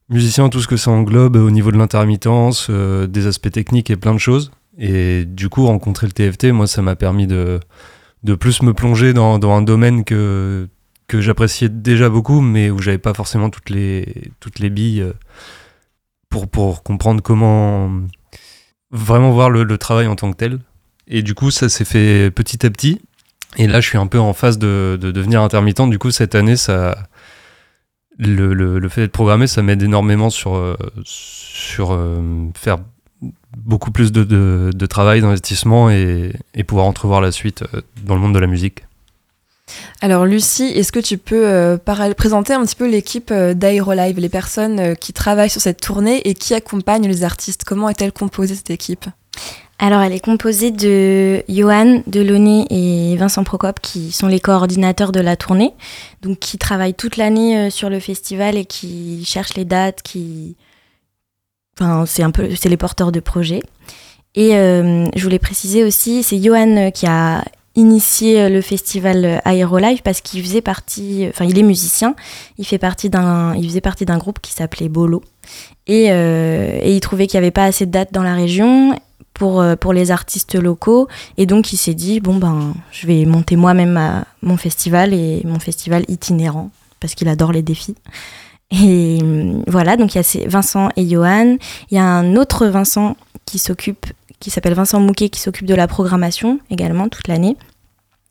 musicien, 0.10 0.50
tout 0.50 0.60
ce 0.60 0.67
que 0.67 0.77
ça 0.77 0.91
englobe 0.91 1.38
au 1.38 1.51
niveau 1.51 1.72
de 1.72 1.77
l'intermittence, 1.77 2.70
des 2.70 3.27
aspects 3.27 3.51
techniques 3.51 3.89
et 3.89 3.96
plein 3.96 4.13
de 4.13 4.20
choses. 4.20 4.51
Et 4.77 5.25
du 5.25 5.50
coup, 5.50 5.65
rencontrer 5.65 6.08
le 6.08 6.13
TFT, 6.13 6.46
moi, 6.46 6.67
ça 6.67 6.82
m'a 6.82 6.96
permis 6.96 7.27
de, 7.27 7.60
de 8.24 8.36
plus 8.36 8.62
me 8.62 8.74
plonger 8.74 9.13
dans, 9.13 9.39
un 9.51 9.62
domaine 9.62 10.03
que, 10.03 10.68
que 11.08 11.22
j'appréciais 11.22 11.70
déjà 11.70 12.10
beaucoup, 12.10 12.42
mais 12.42 12.70
où 12.70 12.80
j'avais 12.80 12.98
pas 12.98 13.13
forcément 13.13 13.50
toutes 13.50 13.70
les, 13.70 14.32
toutes 14.39 14.60
les 14.60 14.70
billes 14.70 15.01
euh, 15.01 15.13
pour, 16.30 16.48
pour 16.48 16.84
comprendre 16.84 17.22
comment 17.22 17.92
vraiment 18.92 19.32
voir 19.32 19.50
le, 19.50 19.77
travail 19.77 20.08
en 20.08 20.15
tant 20.15 20.32
que 20.32 20.38
tel. 20.38 20.60
Et 21.08 21.22
du 21.22 21.36
coup, 21.36 21.51
ça 21.51 21.68
s'est 21.68 21.86
fait 21.86 22.32
petit 22.32 22.65
à 22.65 22.70
petit. 22.70 23.01
Et 23.58 23.68
là, 23.68 23.82
je 23.82 23.89
suis 23.89 23.98
un 23.98 24.08
peu 24.08 24.20
en 24.20 24.34
phase 24.34 24.58
de, 24.58 24.98
devenir 25.00 25.42
intermittent. 25.42 25.89
Du 25.89 26.00
coup, 26.00 26.12
cette 26.12 26.34
année, 26.34 26.56
ça, 26.56 26.98
le, 28.18 28.53
le, 28.53 28.89
fait 28.89 29.01
d'être 29.01 29.12
programmé, 29.12 29.48
ça 29.48 29.62
m'aide 29.62 29.82
énormément 29.84 30.30
sur, 30.30 30.56
euh, 30.56 30.75
sur 31.03 31.92
euh, 31.92 32.50
faire 32.56 32.77
beaucoup 33.57 33.91
plus 33.91 34.12
de, 34.12 34.86
travail, 34.86 35.22
d'investissement 35.22 35.89
et, 35.89 36.33
pouvoir 36.67 36.86
entrevoir 36.86 37.22
la 37.22 37.31
suite 37.31 37.63
euh, 37.74 37.81
dans 38.03 38.15
le 38.15 38.22
monde 38.22 38.33
de 38.33 38.39
la 38.39 38.48
musique. 38.48 38.86
Alors 40.01 40.25
Lucie, 40.25 40.65
est-ce 40.65 40.91
que 40.91 41.00
tu 41.00 41.17
peux 41.17 41.48
euh, 41.48 41.77
présenter 42.17 42.53
un 42.53 42.63
petit 42.65 42.75
peu 42.75 42.89
l'équipe 42.89 43.31
euh, 43.31 43.53
d'Aerolive, 43.53 44.19
les 44.19 44.29
personnes 44.29 44.95
qui 44.98 45.13
travaillent 45.13 45.50
sur 45.50 45.62
cette 45.62 45.81
tournée 45.81 46.22
et 46.27 46.33
qui 46.33 46.53
accompagnent 46.53 47.07
les 47.07 47.24
artistes? 47.24 47.63
Comment 47.63 47.89
est-elle 47.89 48.12
composée 48.12 48.55
cette 48.55 48.69
équipe? 48.69 49.05
Alors, 49.79 50.01
elle 50.01 50.13
est 50.13 50.24
composée 50.24 50.72
de 50.72 51.43
Johan 51.50 52.03
Delaunay 52.07 52.67
et 52.69 53.17
Vincent 53.17 53.43
Procope, 53.43 53.81
qui 53.81 54.12
sont 54.12 54.27
les 54.27 54.39
coordinateurs 54.39 55.12
de 55.12 55.19
la 55.19 55.36
tournée, 55.36 55.74
donc 56.22 56.39
qui 56.39 56.57
travaillent 56.57 56.93
toute 56.93 57.17
l'année 57.17 57.69
sur 57.69 57.89
le 57.89 58.00
festival 58.00 58.55
et 58.55 58.65
qui 58.65 59.25
cherchent 59.25 59.55
les 59.55 59.65
dates, 59.65 60.01
qui, 60.01 60.55
Enfin, 61.80 62.06
c'est 62.06 62.24
un 62.24 62.32
peu, 62.32 62.50
c'est 62.56 62.70
les 62.70 62.77
porteurs 62.77 63.12
de 63.12 63.20
projets. 63.20 63.62
Et 64.36 64.56
euh, 64.56 65.08
je 65.15 65.24
voulais 65.24 65.39
préciser 65.39 65.84
aussi, 65.84 66.24
c'est 66.24 66.42
Johan 66.42 66.92
qui 66.92 67.06
a 67.06 67.44
initié 67.75 68.50
le 68.50 68.62
festival 68.62 69.42
Aerolive 69.46 70.01
parce 70.03 70.22
qu'il 70.22 70.44
faisait 70.44 70.62
partie, 70.62 71.25
enfin 71.30 71.46
il 71.46 71.58
est 71.58 71.63
musicien, 71.63 72.15
il 72.58 72.65
fait 72.65 72.77
partie 72.77 73.10
d'un, 73.10 73.56
il 73.56 73.68
faisait 73.68 73.82
partie 73.82 74.06
d'un 74.06 74.18
groupe 74.18 74.39
qui 74.39 74.53
s'appelait 74.53 74.89
Bolo 74.89 75.24
et, 75.88 76.12
euh, 76.12 76.80
il 76.86 77.00
trouvait 77.00 77.25
qu'il 77.25 77.39
n'y 77.39 77.46
avait 77.46 77.51
pas 77.51 77.65
assez 77.65 77.88
de 77.88 77.92
dates 77.92 78.13
dans 78.13 78.22
la 78.22 78.36
région 78.36 79.00
pour, 79.34 79.60
euh, 79.60 79.75
pour 79.75 79.92
les 79.92 80.12
artistes 80.12 80.53
locaux 80.53 81.08
et 81.38 81.48
donc 81.48 81.74
il 81.74 81.77
s'est 81.77 81.96
dit 81.96 82.20
bon 82.20 82.36
ben 82.36 82.75
je 82.92 83.08
vais 83.08 83.25
monter 83.25 83.56
moi-même 83.56 84.24
mon 84.44 84.58
festival 84.58 85.12
et 85.13 85.42
mon 85.44 85.60
festival 85.60 86.06
itinérant 86.10 86.70
parce 87.00 87.15
qu'il 87.15 87.27
adore 87.27 87.51
les 87.51 87.63
défis. 87.63 87.96
Et 88.74 89.20
euh, 89.22 89.62
voilà, 89.68 89.98
donc 89.98 90.15
il 90.15 90.18
y 90.18 90.44
a 90.44 90.48
Vincent 90.48 90.89
et 90.96 91.08
Johan. 91.08 91.58
Il 91.92 91.96
y 91.96 92.00
a 92.00 92.03
un 92.03 92.36
autre 92.36 92.65
Vincent 92.65 93.15
qui 93.46 93.60
s'occupe, 93.60 94.08
qui 94.39 94.50
s'appelle 94.50 94.74
Vincent 94.74 95.00
Mouquet, 95.00 95.30
qui 95.30 95.39
s'occupe 95.39 95.68
de 95.68 95.75
la 95.75 95.88
programmation 95.88 96.60
également 96.72 97.08
toute 97.08 97.27
l'année 97.27 97.56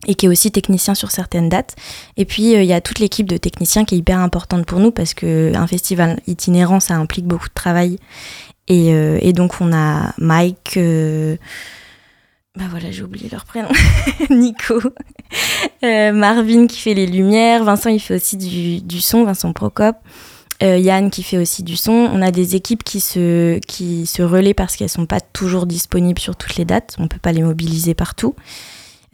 et 0.09 0.17
qui 0.17 0.27
est 0.27 0.29
aussi 0.29 0.51
technicien 0.51 0.97
sur 0.97 1.13
certaines 1.13 1.49
dates. 1.49 1.77
Et 2.17 2.25
puis 2.25 2.57
euh, 2.57 2.63
il 2.63 2.69
y 2.69 2.73
a 2.73 2.81
toute 2.81 2.99
l'équipe 2.99 3.27
de 3.27 3.37
techniciens 3.37 3.85
qui 3.85 3.95
est 3.95 3.99
hyper 3.99 4.19
importante 4.19 4.67
pour 4.67 4.81
nous 4.81 4.91
parce 4.91 5.15
que 5.15 5.55
un 5.55 5.69
festival 5.69 6.19
itinérant, 6.27 6.81
ça 6.81 6.95
implique 6.95 7.27
beaucoup 7.27 7.49
de 7.49 7.55
travail. 7.55 7.99
Et, 8.67 8.93
euh, 8.93 9.33
donc 9.33 9.61
on 9.61 9.73
a 9.73 10.13
Mike. 10.19 10.77
Bah 12.59 12.65
voilà, 12.69 12.91
j'ai 12.91 13.03
oublié 13.05 13.29
leur 13.31 13.45
prénom. 13.45 13.69
Nico. 14.31 14.81
Marvin 15.83 16.67
qui 16.67 16.81
fait 16.81 16.95
les 16.95 17.07
lumières. 17.07 17.63
Vincent, 17.63 17.91
il 17.91 18.01
fait 18.01 18.17
aussi 18.17 18.37
du, 18.37 18.81
du 18.83 19.01
son, 19.01 19.25
Vincent 19.25 19.53
Procope. 19.53 19.97
Euh, 20.63 20.79
Yann 20.79 21.11
qui 21.11 21.23
fait 21.23 21.39
aussi 21.39 21.63
du 21.63 21.77
son. 21.77 21.93
On 21.93 22.23
a 22.23 22.31
des 22.31 22.57
équipes 22.57 22.85
qui 22.85 23.01
se, 23.01 23.59
qui 23.59 24.07
se 24.07 24.23
relaient 24.23 24.55
parce 24.55 24.77
qu'elles 24.77 24.89
sont 24.89 25.07
pas 25.07 25.21
toujours 25.21 25.67
disponibles 25.67 26.21
sur 26.21 26.37
toutes 26.37 26.57
les 26.57 26.65
dates. 26.65 26.95
On 26.99 27.09
peut 27.09 27.19
pas 27.19 27.33
les 27.33 27.43
mobiliser 27.43 27.95
partout. 27.95 28.35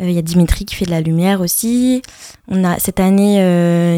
Il 0.00 0.12
y 0.12 0.18
a 0.18 0.22
Dimitri 0.22 0.64
qui 0.64 0.76
fait 0.76 0.84
de 0.84 0.92
la 0.92 1.00
lumière 1.00 1.40
aussi. 1.40 2.02
On 2.46 2.62
a 2.64 2.78
cette 2.78 3.00
année 3.00 3.42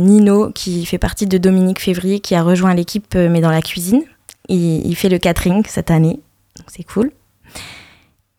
Nino 0.00 0.50
qui 0.50 0.86
fait 0.86 0.96
partie 0.96 1.26
de 1.26 1.36
Dominique 1.36 1.78
Février 1.78 2.20
qui 2.20 2.34
a 2.34 2.42
rejoint 2.42 2.72
l'équipe 2.72 3.14
mais 3.14 3.42
dans 3.42 3.50
la 3.50 3.60
cuisine. 3.60 4.02
Il, 4.48 4.86
il 4.86 4.96
fait 4.96 5.10
le 5.10 5.18
catering 5.18 5.62
cette 5.66 5.90
année. 5.90 6.18
Donc 6.56 6.68
c'est 6.68 6.84
cool. 6.84 7.12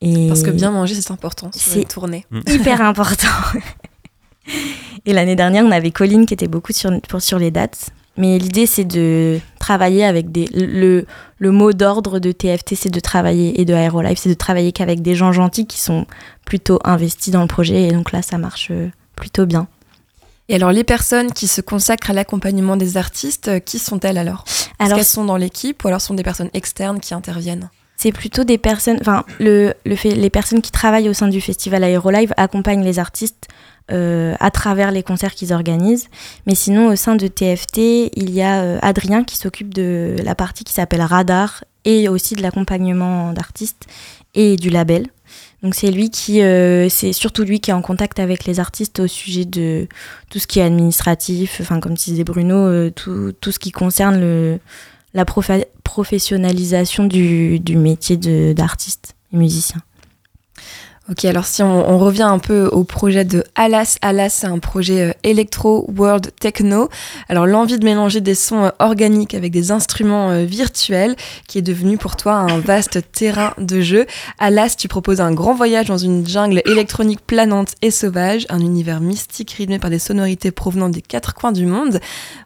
Et 0.01 0.27
Parce 0.27 0.41
que 0.41 0.49
bien 0.49 0.71
manger, 0.71 0.95
c'est 0.95 1.11
important 1.11 1.51
sur 1.53 1.77
une 1.77 1.85
tournée. 1.85 2.25
Hyper 2.47 2.81
important. 2.81 3.27
Et 5.05 5.13
l'année 5.13 5.35
dernière, 5.35 5.63
on 5.63 5.71
avait 5.71 5.91
Colline 5.91 6.25
qui 6.25 6.33
était 6.33 6.47
beaucoup 6.47 6.73
sur, 6.73 6.91
sur 7.19 7.39
les 7.39 7.51
dates. 7.51 7.91
Mais 8.17 8.37
l'idée, 8.37 8.65
c'est 8.65 8.85
de 8.85 9.39
travailler 9.59 10.03
avec 10.03 10.31
des. 10.31 10.47
Le, 10.53 11.05
le 11.37 11.51
mot 11.51 11.71
d'ordre 11.73 12.19
de 12.19 12.31
TFT, 12.31 12.75
c'est 12.75 12.89
de 12.89 12.99
travailler, 12.99 13.59
et 13.61 13.65
de 13.65 13.73
Aerolife, 13.73 14.19
c'est 14.19 14.29
de 14.29 14.33
travailler 14.33 14.71
qu'avec 14.71 15.01
des 15.01 15.15
gens 15.15 15.31
gentils 15.31 15.65
qui 15.65 15.79
sont 15.79 16.05
plutôt 16.45 16.79
investis 16.83 17.31
dans 17.31 17.41
le 17.41 17.47
projet. 17.47 17.87
Et 17.87 17.91
donc 17.91 18.11
là, 18.11 18.21
ça 18.21 18.37
marche 18.37 18.69
euh, 18.71 18.89
plutôt 19.15 19.45
bien. 19.45 19.67
Et 20.49 20.55
alors, 20.55 20.73
les 20.73 20.83
personnes 20.83 21.31
qui 21.31 21.47
se 21.47 21.61
consacrent 21.61 22.09
à 22.09 22.13
l'accompagnement 22.13 22.75
des 22.75 22.97
artistes, 22.97 23.47
euh, 23.47 23.59
qui 23.59 23.79
sont-elles 23.79 24.17
alors? 24.17 24.43
Est-ce 24.79 24.93
qu'elles 24.93 25.05
sont 25.05 25.25
dans 25.25 25.37
l'équipe 25.37 25.83
ou 25.83 25.87
alors 25.87 26.01
sont 26.01 26.13
des 26.13 26.23
personnes 26.23 26.49
externes 26.53 26.99
qui 26.99 27.13
interviennent? 27.13 27.69
C'est 28.01 28.11
plutôt 28.11 28.43
des 28.43 28.57
personnes, 28.57 28.97
enfin, 28.99 29.23
les 29.39 30.29
personnes 30.31 30.61
qui 30.63 30.71
travaillent 30.71 31.07
au 31.07 31.13
sein 31.13 31.27
du 31.27 31.39
festival 31.39 31.83
Aérolive 31.83 32.33
accompagnent 32.35 32.83
les 32.83 32.97
artistes 32.97 33.47
euh, 33.91 34.33
à 34.39 34.49
travers 34.49 34.91
les 34.91 35.03
concerts 35.03 35.35
qu'ils 35.35 35.53
organisent. 35.53 36.07
Mais 36.47 36.55
sinon, 36.55 36.87
au 36.87 36.95
sein 36.95 37.15
de 37.15 37.27
TFT, 37.27 38.09
il 38.15 38.31
y 38.31 38.41
a 38.41 38.63
euh, 38.63 38.79
Adrien 38.81 39.23
qui 39.23 39.37
s'occupe 39.37 39.71
de 39.71 40.15
la 40.23 40.33
partie 40.33 40.63
qui 40.63 40.73
s'appelle 40.73 41.03
Radar 41.03 41.63
et 41.85 42.09
aussi 42.09 42.33
de 42.33 42.41
l'accompagnement 42.41 43.33
d'artistes 43.33 43.85
et 44.33 44.55
du 44.55 44.71
label. 44.71 45.05
Donc 45.61 45.75
c'est 45.75 45.91
lui 45.91 46.09
qui, 46.09 46.41
euh, 46.41 46.89
c'est 46.89 47.13
surtout 47.13 47.43
lui 47.43 47.59
qui 47.59 47.69
est 47.69 47.75
en 47.75 47.83
contact 47.83 48.19
avec 48.19 48.45
les 48.45 48.59
artistes 48.59 48.99
au 48.99 49.05
sujet 49.05 49.45
de 49.45 49.87
tout 50.31 50.39
ce 50.39 50.47
qui 50.47 50.59
est 50.59 50.63
administratif, 50.63 51.59
enfin 51.61 51.79
comme 51.79 51.93
disait 51.93 52.23
Bruno, 52.23 52.89
tout, 52.89 53.31
ce 53.43 53.59
qui 53.59 53.69
concerne 53.69 54.19
le, 54.19 54.59
la 55.13 55.25
professionnalisation 55.25 57.05
du, 57.05 57.61
métier 57.75 58.17
d'artiste 58.53 59.15
et 59.33 59.37
musicien. 59.37 59.81
Ok, 61.09 61.25
alors 61.25 61.45
si 61.45 61.63
on, 61.63 61.97
revient 61.97 62.21
un 62.21 62.37
peu 62.37 62.67
au 62.67 62.83
projet 62.83 63.25
de 63.25 63.43
Alas, 63.55 63.97
Alas 64.03 64.29
c'est 64.29 64.45
un 64.45 64.59
projet 64.59 65.09
euh, 65.09 65.13
électro 65.23 65.89
world 65.97 66.29
techno. 66.39 66.89
Alors 67.27 67.47
l'envie 67.47 67.79
de 67.79 67.83
mélanger 67.83 68.21
des 68.21 68.35
sons 68.35 68.65
euh, 68.65 68.69
organiques 68.77 69.33
avec 69.33 69.51
des 69.51 69.71
instruments 69.71 70.29
euh, 70.29 70.45
virtuels 70.45 71.15
qui 71.47 71.57
est 71.57 71.63
devenu 71.63 71.97
pour 71.97 72.17
toi 72.17 72.33
un 72.35 72.59
vaste 72.59 72.99
terrain 73.11 73.55
de 73.57 73.81
jeu. 73.81 74.05
Alas, 74.37 74.75
tu 74.77 74.87
proposes 74.87 75.21
un 75.21 75.33
grand 75.33 75.55
voyage 75.55 75.87
dans 75.87 75.97
une 75.97 76.25
jungle 76.25 76.61
électronique 76.65 77.21
planante 77.25 77.73
et 77.81 77.89
sauvage, 77.89 78.45
un 78.49 78.59
univers 78.59 79.01
mystique 79.01 79.51
rythmé 79.53 79.79
par 79.79 79.89
des 79.89 79.99
sonorités 79.99 80.51
provenant 80.51 80.89
des 80.89 81.01
quatre 81.01 81.33
coins 81.33 81.51
du 81.51 81.65
monde. 81.65 81.99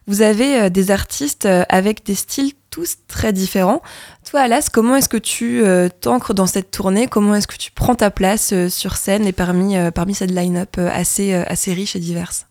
Vous 0.07 0.21
avez 0.21 0.69
des 0.69 0.91
artistes 0.91 1.47
avec 1.67 2.05
des 2.05 2.15
styles 2.15 2.53
tous 2.75 2.97
très 3.07 3.31
différents. 3.31 3.81
Toi, 4.29 4.41
Alas, 4.41 4.67
comment 4.71 4.97
est-ce 4.97 5.07
que 5.07 5.15
tu 5.15 5.63
euh, 5.63 5.87
t'ancres 5.87 6.33
dans 6.33 6.45
cette 6.45 6.71
tournée? 6.71 7.07
Comment 7.07 7.35
est-ce 7.35 7.47
que 7.47 7.55
tu 7.55 7.71
prends 7.71 7.95
ta 7.95 8.11
place 8.11 8.51
euh, 8.51 8.67
sur 8.67 8.97
scène 8.97 9.25
et 9.25 9.31
parmi, 9.31 9.77
euh, 9.77 9.91
parmi 9.91 10.13
cette 10.13 10.31
line-up 10.31 10.77
assez, 10.77 11.33
assez 11.33 11.73
riche 11.73 11.95
et 11.95 11.99
diverse? 11.99 12.47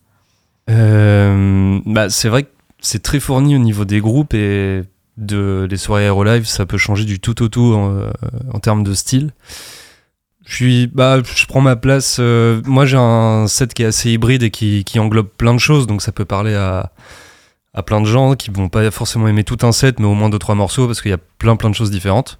Bah, 0.67 2.09
C'est 2.09 2.29
vrai 2.29 2.43
que 2.43 2.49
c'est 2.79 3.03
très 3.03 3.19
fourni 3.19 3.55
au 3.55 3.59
niveau 3.59 3.85
des 3.85 3.99
groupes 3.99 4.33
et 4.33 4.81
de 5.17 5.67
les 5.69 5.77
soirées 5.77 6.05
Aerolive, 6.05 6.47
ça 6.47 6.65
peut 6.65 6.79
changer 6.79 7.05
du 7.05 7.19
tout 7.19 7.43
au 7.43 7.47
tout 7.47 7.75
en, 8.51 8.59
termes 8.59 8.83
de 8.83 8.95
style. 8.95 9.31
Je 10.47 10.55
suis, 10.55 10.87
bah, 10.87 11.19
je 11.23 11.45
prends 11.45 11.61
ma 11.61 11.75
place. 11.75 12.19
moi, 12.19 12.87
j'ai 12.87 12.97
un 12.97 13.45
set 13.47 13.75
qui 13.75 13.83
est 13.83 13.87
assez 13.87 14.09
hybride 14.09 14.41
et 14.41 14.49
qui 14.49 14.99
englobe 14.99 15.27
plein 15.37 15.53
de 15.53 15.59
choses, 15.59 15.85
donc 15.85 16.01
ça 16.01 16.11
peut 16.11 16.25
parler 16.25 16.55
à 16.55 16.91
à 17.75 17.83
plein 17.83 18.01
de 18.01 18.05
gens 18.05 18.35
qui 18.35 18.49
vont 18.49 18.69
pas 18.69 18.89
forcément 18.89 19.27
aimer 19.27 19.43
tout 19.43 19.57
un 19.61 19.71
set, 19.71 19.99
mais 19.99 20.07
au 20.07 20.13
moins 20.13 20.29
deux 20.29 20.39
trois 20.39 20.55
morceaux 20.55 20.87
parce 20.87 21.01
qu'il 21.01 21.11
y 21.11 21.13
a 21.13 21.19
plein 21.37 21.55
plein 21.57 21.69
de 21.69 21.75
choses 21.75 21.91
différentes. 21.91 22.39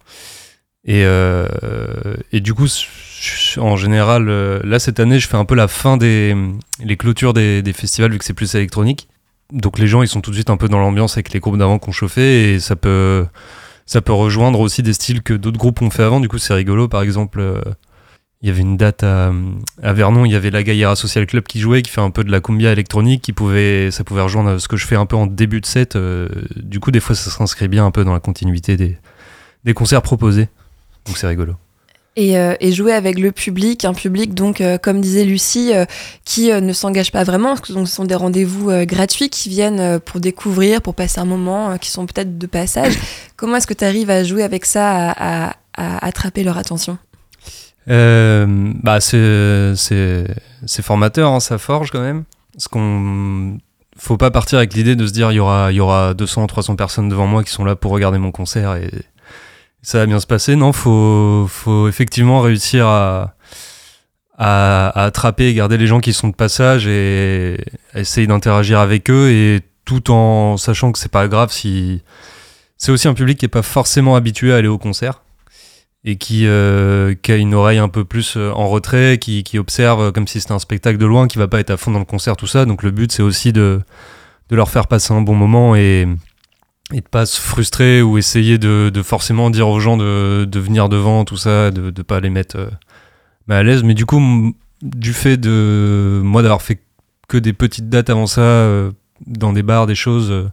Et, 0.87 1.03
euh, 1.03 1.47
et 2.31 2.41
du 2.41 2.53
coup, 2.53 2.67
en 3.57 3.75
général, 3.75 4.29
euh, 4.29 4.59
là 4.63 4.79
cette 4.79 4.99
année, 4.99 5.19
je 5.19 5.27
fais 5.27 5.37
un 5.37 5.45
peu 5.45 5.55
la 5.55 5.67
fin 5.67 5.97
des 5.97 6.35
les 6.83 6.95
clôtures 6.95 7.33
des, 7.33 7.61
des 7.61 7.73
festivals 7.73 8.11
vu 8.11 8.17
que 8.17 8.25
c'est 8.25 8.33
plus 8.33 8.55
électronique. 8.55 9.09
Donc 9.51 9.77
les 9.77 9.87
gens, 9.87 10.01
ils 10.01 10.07
sont 10.07 10.21
tout 10.21 10.31
de 10.31 10.35
suite 10.35 10.49
un 10.49 10.57
peu 10.57 10.69
dans 10.69 10.79
l'ambiance 10.79 11.13
avec 11.13 11.33
les 11.33 11.39
groupes 11.39 11.57
d'avant 11.57 11.79
qu'on 11.79 11.91
chauffait 11.91 12.53
et 12.53 12.59
ça 12.59 12.75
peut 12.75 13.25
ça 13.85 14.01
peut 14.01 14.13
rejoindre 14.13 14.59
aussi 14.59 14.83
des 14.83 14.93
styles 14.93 15.21
que 15.21 15.33
d'autres 15.33 15.57
groupes 15.57 15.81
ont 15.81 15.89
fait 15.89 16.03
avant. 16.03 16.19
Du 16.19 16.27
coup, 16.27 16.37
c'est 16.37 16.53
rigolo. 16.53 16.87
Par 16.87 17.01
exemple, 17.01 17.39
euh, 17.39 17.61
il 18.45 18.49
y 18.49 18.51
avait 18.51 18.61
une 18.61 18.77
date 18.77 19.01
à, 19.01 19.31
Vernon, 19.81 20.23
il 20.23 20.31
y 20.31 20.35
avait 20.35 20.51
la 20.51 20.61
Gaillera 20.61 20.95
Social 20.95 21.25
Club 21.25 21.45
qui 21.45 21.59
jouait, 21.59 21.81
qui 21.81 21.89
fait 21.89 22.01
un 22.01 22.11
peu 22.11 22.23
de 22.23 22.29
la 22.29 22.41
cumbia 22.41 22.71
électronique, 22.71 23.23
qui 23.23 23.33
pouvait, 23.33 23.89
ça 23.89 24.03
pouvait 24.03 24.21
rejoindre 24.21 24.59
ce 24.59 24.67
que 24.67 24.77
je 24.77 24.85
fais 24.85 24.95
un 24.95 25.07
peu 25.07 25.15
en 25.15 25.25
début 25.25 25.61
de 25.61 25.65
set. 25.65 25.95
Euh, 25.95 26.29
du 26.55 26.79
coup, 26.79 26.91
des 26.91 26.99
fois, 26.99 27.15
ça 27.15 27.31
s'inscrit 27.31 27.67
bien 27.67 27.87
un 27.87 27.89
peu 27.89 28.05
dans 28.05 28.13
la 28.13 28.19
continuité 28.19 28.77
des, 28.77 28.99
des 29.63 29.73
concerts 29.73 30.03
proposés. 30.03 30.47
Donc 31.07 31.17
c'est 31.17 31.25
rigolo. 31.25 31.53
Et, 32.17 32.37
euh, 32.37 32.53
jouer 32.69 32.93
avec 32.93 33.17
le 33.17 33.31
public, 33.31 33.83
un 33.83 33.95
public 33.95 34.35
donc 34.35 34.61
euh, 34.61 34.77
comme 34.77 35.01
disait 35.01 35.25
Lucie, 35.25 35.71
qui 36.23 36.51
ne 36.51 36.71
s'engage 36.71 37.11
pas 37.11 37.23
vraiment, 37.23 37.55
donc 37.69 37.87
ce 37.87 37.95
sont 37.95 38.05
des 38.05 38.13
rendez-vous 38.13 38.69
gratuits 38.85 39.29
qui 39.29 39.49
viennent 39.49 39.99
pour 39.99 40.19
découvrir, 40.19 40.83
pour 40.83 40.93
passer 40.93 41.19
un 41.19 41.25
moment, 41.25 41.79
qui 41.79 41.89
sont 41.89 42.05
peut-être 42.05 42.37
de 42.37 42.45
passage. 42.45 42.93
Comment 43.37 43.55
est-ce 43.55 43.65
que 43.65 43.73
tu 43.73 43.85
arrives 43.85 44.11
à 44.11 44.23
jouer 44.23 44.43
avec 44.43 44.65
ça, 44.65 45.09
à, 45.09 45.55
à 45.73 46.05
attraper 46.05 46.43
leur 46.43 46.59
attention? 46.59 46.99
Euh, 47.89 48.71
bah 48.81 48.99
c'est 49.01 50.81
formateur, 50.81 51.31
hein, 51.31 51.39
ça 51.39 51.57
forge 51.57 51.91
quand 51.91 52.01
même. 52.01 52.23
Parce 52.53 52.67
qu'on 52.67 53.57
faut 53.97 54.17
pas 54.17 54.31
partir 54.31 54.57
avec 54.57 54.73
l'idée 54.73 54.95
de 54.95 55.07
se 55.07 55.13
dire 55.13 55.31
il 55.31 55.35
y 55.35 55.39
aura, 55.39 55.71
il 55.71 55.75
y 55.75 55.79
aura 55.79 56.13
200, 56.13 56.47
300 56.47 56.75
personnes 56.75 57.09
devant 57.09 57.27
moi 57.27 57.43
qui 57.43 57.51
sont 57.51 57.65
là 57.65 57.75
pour 57.75 57.91
regarder 57.91 58.17
mon 58.17 58.31
concert 58.31 58.75
et 58.75 58.89
ça 59.81 59.99
va 59.99 60.05
bien 60.05 60.19
se 60.19 60.27
passer. 60.27 60.55
Non, 60.55 60.73
faut, 60.73 61.45
faut 61.49 61.87
effectivement 61.87 62.41
réussir 62.41 62.87
à, 62.87 63.35
à, 64.37 65.03
attraper 65.05 65.47
et 65.47 65.53
garder 65.53 65.77
les 65.77 65.87
gens 65.87 65.99
qui 65.99 66.13
sont 66.13 66.27
de 66.27 66.35
passage 66.35 66.87
et 66.87 67.57
essayer 67.93 68.27
d'interagir 68.27 68.79
avec 68.79 69.09
eux 69.09 69.29
et 69.31 69.61
tout 69.85 70.11
en 70.11 70.57
sachant 70.57 70.91
que 70.91 70.99
c'est 70.99 71.11
pas 71.11 71.27
grave 71.27 71.51
si 71.51 72.01
c'est 72.77 72.91
aussi 72.91 73.07
un 73.07 73.13
public 73.13 73.37
qui 73.37 73.45
est 73.45 73.49
pas 73.49 73.61
forcément 73.61 74.15
habitué 74.15 74.51
à 74.51 74.57
aller 74.57 74.67
au 74.67 74.77
concert 74.77 75.21
et 76.05 76.17
qui, 76.17 76.45
euh, 76.45 77.15
qui, 77.19 77.31
a 77.31 77.35
une 77.35 77.55
oreille 77.55 77.79
un 77.79 77.89
peu 77.89 78.05
plus 78.05 78.37
euh, 78.37 78.51
en 78.51 78.69
retrait, 78.69 79.17
qui, 79.17 79.43
observe 79.57 80.11
comme 80.11 80.27
si 80.27 80.39
c'était 80.39 80.53
un 80.53 80.59
spectacle 80.59 80.99
de 80.99 81.05
loin, 81.05 81.27
qui 81.27 81.39
va 81.39 81.47
pas 81.47 81.59
être 81.59 81.71
à 81.71 81.77
fond 81.77 81.91
dans 81.91 81.99
le 81.99 82.05
concert, 82.05 82.37
tout 82.37 82.45
ça. 82.45 82.65
Donc 82.65 82.83
le 82.83 82.91
but, 82.91 83.11
c'est 83.11 83.23
aussi 83.23 83.51
de, 83.51 83.81
leur 84.51 84.69
faire 84.69 84.85
passer 84.85 85.13
un 85.15 85.21
bon 85.21 85.33
moment 85.33 85.75
et, 85.75 86.07
et 86.93 87.01
de 87.01 87.07
pas 87.07 87.25
se 87.25 87.41
frustrer 87.41 88.03
ou 88.03 88.19
essayer 88.19 88.59
de, 88.59 88.91
forcément 89.03 89.49
dire 89.49 89.67
aux 89.67 89.79
gens 89.79 89.97
de, 89.97 90.47
venir 90.59 90.89
devant, 90.89 91.25
tout 91.25 91.37
ça, 91.37 91.71
de 91.71 91.81
ne 91.85 92.03
pas 92.03 92.19
les 92.19 92.29
mettre 92.29 92.57
euh, 92.57 92.69
à 93.49 93.63
l'aise. 93.63 93.81
Mais 93.83 93.95
du 93.95 94.05
coup, 94.05 94.53
du 94.83 95.13
fait 95.13 95.37
de 95.37 96.21
moi 96.23 96.43
d'avoir 96.43 96.61
fait 96.61 96.83
que 97.27 97.39
des 97.39 97.53
petites 97.53 97.89
dates 97.89 98.11
avant 98.11 98.27
ça, 98.27 98.69
dans 99.25 99.53
des 99.53 99.63
bars, 99.63 99.87
des 99.87 99.95
choses, 99.95 100.47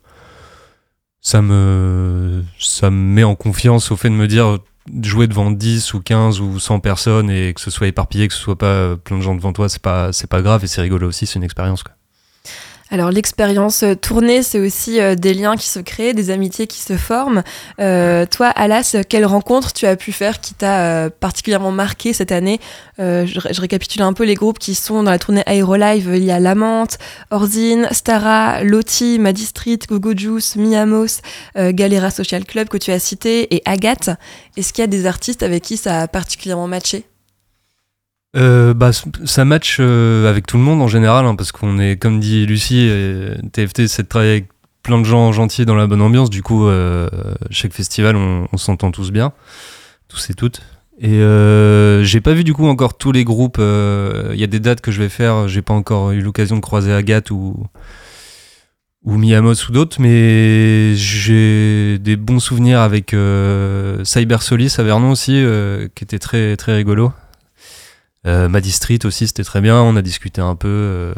ça 1.20 1.42
me, 1.42 2.42
ça 2.58 2.90
me 2.90 2.96
met 2.96 3.24
en 3.24 3.34
confiance 3.34 3.90
au 3.90 3.96
fait 3.96 4.08
de 4.08 4.14
me 4.14 4.26
dire 4.26 4.58
jouer 5.02 5.26
devant 5.26 5.50
10 5.50 5.94
ou 5.94 6.00
15 6.00 6.40
ou 6.40 6.58
100 6.58 6.80
personnes 6.80 7.30
et 7.30 7.54
que 7.54 7.60
ce 7.60 7.70
soit 7.70 7.86
éparpillé, 7.86 8.28
que 8.28 8.34
ce 8.34 8.40
soit 8.40 8.58
pas 8.58 8.66
euh, 8.66 8.96
plein 8.96 9.18
de 9.18 9.22
gens 9.22 9.34
devant 9.34 9.52
toi, 9.52 9.68
c'est 9.68 9.82
pas, 9.82 10.12
c'est 10.12 10.28
pas 10.28 10.42
grave 10.42 10.64
et 10.64 10.66
c'est 10.66 10.82
rigolo 10.82 11.08
aussi, 11.08 11.26
c'est 11.26 11.38
une 11.38 11.44
expérience. 11.44 11.82
Quoi. 11.82 11.94
Alors 12.92 13.10
l'expérience 13.10 13.84
euh, 13.84 13.94
tournée, 13.94 14.42
c'est 14.42 14.60
aussi 14.60 15.00
euh, 15.00 15.14
des 15.14 15.32
liens 15.32 15.56
qui 15.56 15.66
se 15.66 15.78
créent, 15.78 16.12
des 16.12 16.28
amitiés 16.28 16.66
qui 16.66 16.82
se 16.82 16.98
forment. 16.98 17.42
Euh, 17.80 18.26
toi, 18.26 18.48
Alas, 18.48 18.94
quelle 19.08 19.24
rencontre 19.24 19.72
tu 19.72 19.86
as 19.86 19.96
pu 19.96 20.12
faire 20.12 20.42
qui 20.42 20.52
t'a 20.52 21.08
particulièrement 21.08 21.72
marqué 21.72 22.12
cette 22.12 22.32
année? 22.32 22.60
Je, 22.98 23.60
récapitule 23.60 24.02
un 24.02 24.12
peu 24.12 24.24
les 24.24 24.34
groupes 24.34 24.58
qui 24.58 24.74
sont 24.74 25.02
dans 25.02 25.10
la 25.10 25.18
tournée 25.18 25.42
Aerolive. 25.46 26.10
Il 26.14 26.24
y 26.24 26.30
a 26.30 26.38
Lamante, 26.38 26.98
Orzine, 27.30 27.88
Stara, 27.90 28.62
Loti, 28.62 29.18
Street, 29.36 29.78
Gogo 29.88 30.12
Juice, 30.14 30.56
Miamos, 30.56 31.22
Galera 31.56 32.10
Social 32.10 32.44
Club 32.44 32.68
que 32.68 32.76
tu 32.76 32.92
as 32.92 32.98
cité 32.98 33.54
et 33.54 33.62
Agathe. 33.64 34.10
Est-ce 34.56 34.72
qu'il 34.72 34.82
y 34.82 34.84
a 34.84 34.88
des 34.88 35.06
artistes 35.06 35.42
avec 35.42 35.62
qui 35.62 35.76
ça 35.76 36.02
a 36.02 36.08
particulièrement 36.08 36.68
matché? 36.68 37.04
Euh, 38.36 38.74
bah, 38.74 38.90
ça 38.92 39.44
match 39.44 39.78
euh, 39.80 40.28
avec 40.28 40.46
tout 40.46 40.56
le 40.56 40.62
monde 40.62 40.80
en 40.82 40.88
général, 40.88 41.26
hein, 41.26 41.34
parce 41.34 41.52
qu'on 41.52 41.78
est, 41.78 41.96
comme 41.96 42.20
dit 42.20 42.46
Lucie, 42.46 42.90
TFT, 43.52 43.86
c'est 43.86 44.04
de 44.04 44.08
travailler 44.08 44.32
avec 44.32 44.48
plein 44.82 44.98
de 44.98 45.04
gens 45.04 45.32
gentils 45.32 45.66
dans 45.66 45.74
la 45.74 45.86
bonne 45.86 46.02
ambiance. 46.02 46.30
Du 46.30 46.42
coup, 46.42 46.66
euh, 46.66 47.08
chaque 47.50 47.72
festival, 47.72 48.16
on, 48.16 48.56
s'entend 48.56 48.90
tous 48.90 49.10
bien, 49.10 49.32
tous 50.08 50.30
et 50.30 50.34
toutes. 50.34 50.62
Et 51.00 51.18
j'ai 52.04 52.20
pas 52.20 52.32
vu 52.32 52.44
du 52.44 52.54
coup 52.54 52.66
encore 52.66 52.96
tous 52.96 53.12
les 53.12 53.24
groupes. 53.24 53.58
Il 53.58 54.40
y 54.40 54.44
a 54.44 54.46
des 54.46 54.60
dates 54.60 54.80
que 54.80 54.92
je 54.92 55.02
vais 55.02 55.08
faire. 55.08 55.48
J'ai 55.48 55.62
pas 55.62 55.74
encore 55.74 56.12
eu 56.12 56.20
l'occasion 56.20 56.56
de 56.56 56.60
croiser 56.60 56.92
Agathe 56.92 57.30
ou 57.30 57.66
ou 59.04 59.16
Miamos 59.16 59.68
ou 59.68 59.72
d'autres, 59.72 60.00
mais 60.00 60.94
j'ai 60.94 61.98
des 61.98 62.16
bons 62.16 62.38
souvenirs 62.38 62.80
avec 62.80 63.14
euh, 63.14 64.04
Cyber 64.04 64.42
Solis 64.42 64.76
à 64.78 64.82
Vernon 64.82 65.10
aussi, 65.10 65.34
euh, 65.34 65.88
qui 65.94 66.04
était 66.04 66.18
très, 66.18 66.56
très 66.56 66.74
rigolo. 66.74 67.12
Euh, 68.26 68.48
Maddy 68.48 68.70
Street 68.70 69.00
aussi, 69.04 69.26
c'était 69.26 69.44
très 69.44 69.60
bien, 69.60 69.80
on 69.80 69.96
a 69.96 70.02
discuté 70.02 70.40
un 70.40 70.54
peu. 70.54 70.68
euh. 70.68 71.14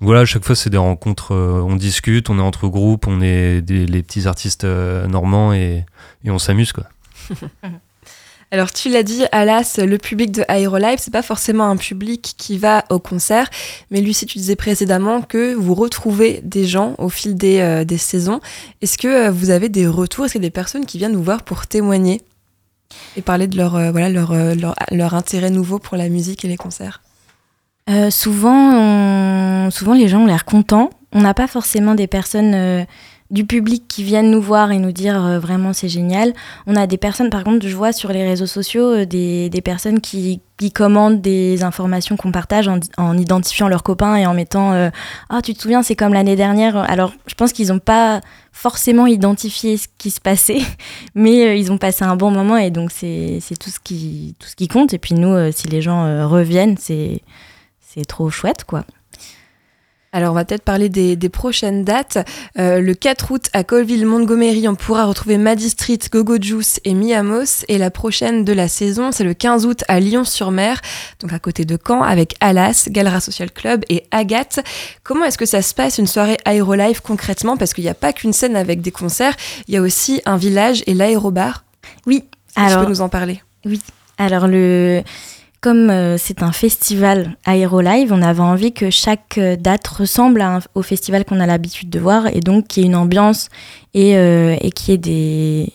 Voilà, 0.00 0.20
à 0.20 0.24
chaque 0.24 0.44
fois, 0.44 0.54
c'est 0.54 0.70
des 0.70 0.76
rencontres, 0.76 1.34
euh, 1.34 1.60
on 1.60 1.74
discute, 1.74 2.30
on 2.30 2.38
est 2.38 2.42
entre 2.42 2.68
groupes, 2.68 3.08
on 3.08 3.20
est 3.20 3.68
les 3.68 4.02
petits 4.02 4.28
artistes 4.28 4.62
euh, 4.64 5.08
normands 5.08 5.52
et, 5.52 5.84
on 6.24 6.38
s'amuse, 6.38 6.72
quoi. 6.72 6.84
Alors 8.50 8.72
tu 8.72 8.88
l'as 8.88 9.02
dit, 9.02 9.24
Alas, 9.30 9.78
le 9.78 9.98
public 9.98 10.32
de 10.32 10.42
Aerolive, 10.48 10.96
c'est 10.98 11.12
pas 11.12 11.20
forcément 11.20 11.68
un 11.68 11.76
public 11.76 12.34
qui 12.38 12.56
va 12.56 12.82
au 12.88 12.98
concert, 12.98 13.50
mais 13.90 14.00
Lucie, 14.00 14.24
tu 14.24 14.38
disais 14.38 14.56
précédemment 14.56 15.20
que 15.20 15.52
vous 15.52 15.74
retrouvez 15.74 16.40
des 16.42 16.64
gens 16.64 16.94
au 16.96 17.10
fil 17.10 17.36
des, 17.36 17.84
saisons. 17.98 18.40
Est-ce 18.80 18.96
que 18.96 19.28
vous 19.28 19.50
avez 19.50 19.68
des 19.68 19.86
retours? 19.86 20.24
Est-ce 20.24 20.32
qu'il 20.32 20.40
des 20.40 20.48
personnes 20.48 20.86
qui 20.86 20.96
viennent 20.96 21.14
vous 21.14 21.22
voir 21.22 21.42
pour 21.42 21.66
témoigner? 21.66 22.22
Et 23.16 23.22
parler 23.22 23.46
de 23.46 23.56
leur, 23.56 23.76
euh, 23.76 23.90
voilà, 23.90 24.08
leur, 24.08 24.32
euh, 24.32 24.54
leur, 24.54 24.74
leur 24.90 25.14
intérêt 25.14 25.50
nouveau 25.50 25.78
pour 25.78 25.96
la 25.96 26.08
musique 26.08 26.44
et 26.44 26.48
les 26.48 26.56
concerts 26.56 27.02
Euh, 27.90 28.10
souvent, 28.10 29.70
souvent, 29.70 29.94
les 29.94 30.08
gens 30.08 30.20
ont 30.20 30.26
l'air 30.26 30.44
contents. 30.44 30.90
On 31.12 31.22
n'a 31.22 31.32
pas 31.32 31.46
forcément 31.46 31.94
des 31.94 32.06
personnes 32.06 32.86
du 33.30 33.44
public 33.44 33.84
qui 33.88 34.04
viennent 34.04 34.30
nous 34.30 34.40
voir 34.40 34.72
et 34.72 34.78
nous 34.78 34.92
dire 34.92 35.22
euh, 35.24 35.38
vraiment 35.38 35.72
c'est 35.72 35.88
génial. 35.88 36.32
On 36.66 36.76
a 36.76 36.86
des 36.86 36.96
personnes, 36.96 37.28
par 37.28 37.44
contre, 37.44 37.66
je 37.66 37.76
vois 37.76 37.92
sur 37.92 38.10
les 38.10 38.24
réseaux 38.24 38.46
sociaux 38.46 38.92
euh, 38.92 39.04
des, 39.04 39.50
personnes 39.62 40.00
qui, 40.00 40.40
commandent 40.74 41.20
des 41.20 41.62
informations 41.62 42.16
qu'on 42.16 42.32
partage 42.32 42.68
en, 42.68 42.80
en 42.96 43.16
identifiant 43.18 43.68
leurs 43.68 43.82
copains 43.82 44.16
et 44.16 44.26
en 44.26 44.34
mettant 44.34 44.72
euh, 44.72 44.90
Ah, 45.28 45.42
tu 45.42 45.52
te 45.54 45.60
souviens, 45.60 45.82
c'est 45.82 45.94
comme 45.94 46.14
l'année 46.14 46.36
dernière? 46.36 46.76
Alors, 46.76 47.12
je 47.26 47.34
pense 47.34 47.52
qu'ils 47.52 47.68
n'ont 47.68 47.78
pas 47.78 48.20
forcément 48.52 49.06
identifié 49.06 49.76
ce 49.76 49.86
qui 49.98 50.10
se 50.10 50.20
passait, 50.20 50.62
mais 51.14 51.60
ils 51.60 51.70
ont 51.70 51.78
passé 51.78 52.04
un 52.04 52.16
bon 52.16 52.30
moment 52.30 52.56
et 52.56 52.70
donc 52.70 52.90
c'est 52.90 53.40
tout, 53.60 53.70
ce 53.70 53.78
qui- 53.78 54.34
tout 54.38 54.48
ce 54.48 54.56
qui 54.56 54.68
compte. 54.68 54.94
Et 54.94 54.98
puis 54.98 55.14
nous, 55.14 55.52
si 55.52 55.68
les 55.68 55.82
gens 55.82 56.26
reviennent, 56.28 56.76
c'est 56.78 57.20
trop 58.06 58.30
chouette, 58.30 58.64
quoi. 58.64 58.84
Alors, 60.12 60.30
on 60.32 60.34
va 60.34 60.46
peut-être 60.46 60.62
parler 60.62 60.88
des, 60.88 61.16
des 61.16 61.28
prochaines 61.28 61.84
dates. 61.84 62.16
Euh, 62.58 62.80
le 62.80 62.94
4 62.94 63.30
août, 63.30 63.48
à 63.52 63.62
Colville-Montgomery, 63.62 64.66
on 64.66 64.74
pourra 64.74 65.04
retrouver 65.04 65.36
Maddy 65.36 65.68
Street, 65.68 65.98
Gogo 66.10 66.36
Juice 66.40 66.80
et 66.84 66.94
Miamos. 66.94 67.64
Et 67.68 67.76
la 67.76 67.90
prochaine 67.90 68.42
de 68.44 68.52
la 68.54 68.68
saison, 68.68 69.12
c'est 69.12 69.24
le 69.24 69.34
15 69.34 69.66
août 69.66 69.84
à 69.86 70.00
Lyon-sur-Mer, 70.00 70.80
donc 71.20 71.32
à 71.34 71.38
côté 71.38 71.66
de 71.66 71.76
Caen, 71.86 72.02
avec 72.02 72.36
Alas, 72.40 72.88
Galera 72.90 73.20
Social 73.20 73.50
Club 73.50 73.84
et 73.90 74.04
Agathe. 74.10 74.60
Comment 75.04 75.26
est-ce 75.26 75.36
que 75.38 75.46
ça 75.46 75.60
se 75.60 75.74
passe 75.74 75.98
une 75.98 76.06
soirée 76.06 76.38
Aérolive 76.46 77.02
concrètement? 77.02 77.58
Parce 77.58 77.74
qu'il 77.74 77.84
n'y 77.84 77.90
a 77.90 77.94
pas 77.94 78.14
qu'une 78.14 78.32
scène 78.32 78.56
avec 78.56 78.80
des 78.80 78.90
concerts, 78.92 79.36
il 79.68 79.74
y 79.74 79.76
a 79.76 79.82
aussi 79.82 80.22
un 80.24 80.38
village 80.38 80.82
et 80.86 80.94
l'aérobar. 80.94 81.64
Oui, 82.06 82.24
alors- 82.56 82.78
tu 82.80 82.84
peux 82.86 82.90
nous 82.90 83.00
en 83.02 83.10
parler 83.10 83.42
Alors, 84.16 84.46
le... 84.48 85.02
comme 85.60 85.90
euh, 85.90 86.16
c'est 86.18 86.42
un 86.42 86.52
festival 86.52 87.36
Aérolive, 87.44 88.12
on 88.12 88.22
avait 88.22 88.40
envie 88.40 88.72
que 88.72 88.90
chaque 88.90 89.38
euh, 89.38 89.56
date 89.56 89.86
ressemble 89.88 90.44
au 90.74 90.82
festival 90.82 91.24
qu'on 91.24 91.40
a 91.40 91.46
l'habitude 91.46 91.90
de 91.90 91.98
voir 91.98 92.28
et 92.28 92.40
donc 92.40 92.68
qu'il 92.68 92.82
y 92.82 92.86
ait 92.86 92.88
une 92.88 92.96
ambiance 92.96 93.48
et, 93.94 94.16
euh, 94.16 94.56
qu'il 94.74 94.92
y 94.92 94.94
ait 94.94 94.98
des 94.98 95.72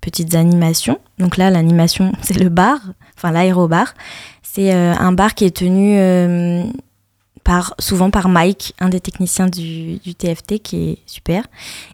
petites 0.00 0.34
animations. 0.34 0.98
Donc 1.18 1.36
là, 1.36 1.50
l'animation, 1.50 2.12
c'est 2.22 2.38
le 2.38 2.48
bar, 2.48 2.78
enfin 3.16 3.30
l'aérobar. 3.30 3.94
C'est 4.42 4.74
euh, 4.74 4.94
un 4.98 5.12
bar 5.12 5.34
qui 5.34 5.44
est 5.44 5.54
tenu 5.54 5.98
par, 7.44 7.74
souvent 7.78 8.10
par 8.10 8.30
Mike, 8.30 8.74
un 8.80 8.88
des 8.88 9.00
techniciens 9.00 9.48
du, 9.48 9.98
TFT 10.14 10.60
qui 10.62 10.90
est 10.90 10.98
super. 11.04 11.44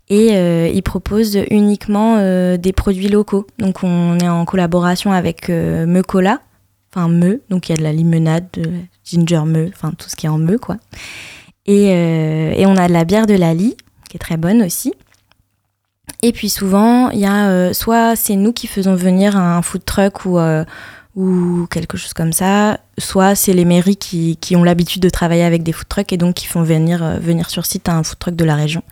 Et 0.09 0.29
il 0.73 0.83
propose 0.83 1.37
uniquement 1.51 2.17
des 2.57 2.73
produits 2.73 3.09
locaux. 3.09 3.47
Donc 3.59 3.83
on 3.83 4.17
est 4.21 4.29
en 4.29 4.45
collaboration 4.45 5.11
avec 5.11 5.49
Meucola, 5.49 6.41
enfin 6.95 7.09
Meu, 7.09 7.43
donc 7.49 7.69
il 7.69 7.73
y 7.73 7.75
a 7.75 7.79
de 7.79 7.83
la 7.83 7.93
limonade, 7.93 8.47
de 8.53 8.71
ginger 9.05 9.43
Meu, 9.47 9.71
enfin 9.75 9.93
tout 9.97 10.09
ce 10.09 10.17
qui 10.17 10.27
est 10.27 10.29
en 10.29 10.39
Meu 10.39 10.59
quoi. 10.59 10.77
Et, 11.67 11.91
euh, 11.93 12.53
et 12.57 12.67
on 12.67 12.77
a 12.77 12.89
de 12.89 12.93
la 12.93 13.05
bière 13.05 13.27
de 13.27 13.35
Lali, 13.35 13.77
qui 14.09 14.17
est 14.17 14.21
très 14.21 14.37
bonne 14.37 14.63
aussi. 14.63 14.93
Et 16.23 16.33
puis 16.33 16.49
souvent, 16.49 17.11
il 17.11 17.21
y 17.21 17.27
a 17.27 17.49
euh, 17.49 17.73
soit 17.73 18.17
c'est 18.17 18.37
nous 18.37 18.53
qui 18.53 18.67
faisons 18.67 18.95
venir 18.95 19.37
un 19.37 19.63
food 19.63 19.85
truck 19.85 20.25
ou, 20.25 20.39
euh, 20.39 20.65
ou 21.17 21.67
quelque 21.71 21.97
chose 21.97 22.13
comme 22.13 22.33
ça, 22.33 22.81
soit 22.99 23.35
c'est 23.35 23.53
les 23.53 23.65
mairies 23.65 23.97
qui, 23.97 24.37
qui 24.37 24.55
ont 24.55 24.65
l'habitude 24.65 25.03
de 25.03 25.11
travailler 25.11 25.45
avec 25.45 25.63
des 25.63 25.73
food 25.73 25.89
trucks 25.89 26.13
et 26.13 26.17
donc 26.17 26.35
qui 26.35 26.47
font 26.47 26.63
venir, 26.63 27.19
venir 27.21 27.51
sur 27.51 27.67
site 27.67 27.89
un 27.89 28.03
food 28.03 28.19
truck 28.19 28.37
de 28.37 28.45
la 28.45 28.55
région. 28.55 28.83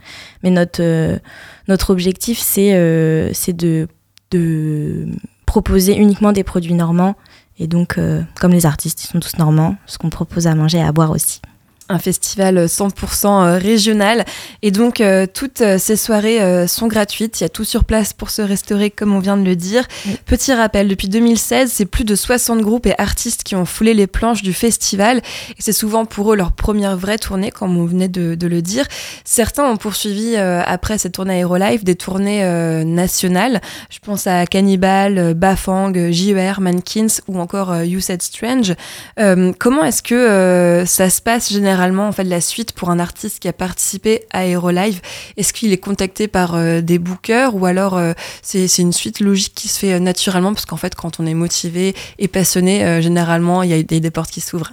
Mais 0.42 0.50
notre, 0.50 1.20
notre 1.68 1.90
objectif, 1.90 2.38
c'est 2.38 3.30
c'est 3.34 3.56
de, 3.56 3.88
de 4.30 5.06
proposer 5.46 5.96
uniquement 5.96 6.32
des 6.32 6.44
produits 6.44 6.74
normands. 6.74 7.16
Et 7.61 7.66
donc, 7.66 7.99
euh, 7.99 8.23
comme 8.40 8.53
les 8.53 8.64
artistes, 8.64 9.05
ils 9.05 9.07
sont 9.07 9.20
tous 9.20 9.37
normands, 9.37 9.77
ce 9.87 9.99
qu'on 9.99 10.09
propose 10.09 10.46
à 10.46 10.55
manger 10.55 10.79
et 10.79 10.83
à 10.83 10.92
boire 10.92 11.11
aussi. 11.11 11.42
Un 11.90 11.98
festival 11.98 12.66
100% 12.66 13.59
régional. 13.59 14.24
Et 14.62 14.70
donc, 14.70 15.00
euh, 15.00 15.26
toutes 15.33 15.61
euh, 15.61 15.79
ces 15.79 15.96
soirées 15.96 16.40
euh, 16.40 16.66
sont 16.66 16.87
gratuites. 16.87 17.40
Il 17.40 17.44
y 17.44 17.46
a 17.46 17.48
tout 17.48 17.64
sur 17.64 17.85
place 17.85 18.12
pour 18.12 18.31
se 18.31 18.42
restaurer, 18.42 18.90
comme 18.90 19.14
on 19.14 19.18
vient 19.18 19.37
de 19.37 19.44
le 19.44 19.57
dire. 19.57 19.85
Oui. 20.07 20.16
Petit 20.24 20.53
rappel, 20.53 20.88
depuis 20.88 21.09
2016, 21.09 21.70
c'est 21.72 21.87
plus 21.87 22.05
de 22.05 22.14
60 22.14 22.61
groupes 22.61 22.87
et 22.87 22.94
artistes 22.98 23.42
qui 23.42 23.57
ont 23.57 23.64
foulé 23.64 23.92
les 23.94 24.07
planches 24.07 24.42
du 24.42 24.53
festival. 24.53 25.18
Et 25.18 25.61
c'est 25.62 25.72
souvent 25.72 26.05
pour 26.05 26.33
eux 26.33 26.37
leur 26.37 26.53
première 26.53 26.96
vraie 26.96 27.18
tournée, 27.18 27.50
comme 27.50 27.76
on 27.76 27.85
venait 27.85 28.09
de, 28.09 28.35
de 28.35 28.46
le 28.46 28.62
dire. 28.62 28.87
Certains 29.24 29.64
ont 29.64 29.76
poursuivi, 29.76 30.35
euh, 30.37 30.62
après 30.64 30.98
cette 30.98 31.12
tournée 31.12 31.35
Aérolive, 31.35 31.85
des 31.85 31.96
tournées 31.96 32.44
euh, 32.44 32.85
nationales. 32.85 33.61
Je 33.90 33.98
pense 33.98 34.26
à 34.26 34.46
Cannibal, 34.46 35.18
euh, 35.18 35.35
Bafang, 35.35 35.92
euh, 35.96 36.12
JER, 36.12 36.61
Mankins 36.61 37.20
ou 37.26 37.40
encore 37.40 37.72
euh, 37.72 37.85
You 37.85 38.00
Said 38.00 38.22
Strange. 38.22 38.74
Euh, 39.18 39.53
comment 39.59 39.85
est-ce 39.85 40.03
que 40.03 40.14
euh, 40.14 40.87
ça 40.87 41.11
se 41.11 41.20
passe 41.20 41.53
généralement? 41.53 41.79
En 41.80 42.12
fait 42.12 42.24
la 42.24 42.40
suite 42.40 42.72
pour 42.72 42.90
un 42.90 42.98
artiste 42.98 43.40
qui 43.40 43.48
a 43.48 43.52
participé 43.52 44.24
à 44.30 44.46
Aerolive 44.46 45.00
Est-ce 45.36 45.52
qu'il 45.52 45.72
est 45.72 45.78
contacté 45.78 46.28
par 46.28 46.54
euh, 46.54 46.80
des 46.80 46.98
bookers 46.98 47.54
ou 47.54 47.66
alors 47.66 47.96
euh, 47.96 48.12
c'est 48.42 48.66
une 48.78 48.92
suite 48.92 49.20
logique 49.20 49.54
qui 49.54 49.68
se 49.68 49.78
fait 49.78 49.94
euh, 49.94 49.98
naturellement? 49.98 50.52
Parce 50.52 50.66
qu'en 50.66 50.76
fait 50.76 50.94
quand 50.94 51.20
on 51.20 51.26
est 51.26 51.34
motivé 51.34 51.94
et 52.18 52.28
passionné, 52.28 53.02
généralement 53.02 53.62
il 53.62 53.70
y 53.70 53.74
a 53.74 53.82
des, 53.82 54.10
portes 54.10 54.30
qui 54.30 54.40
s'ouvrent. 54.40 54.72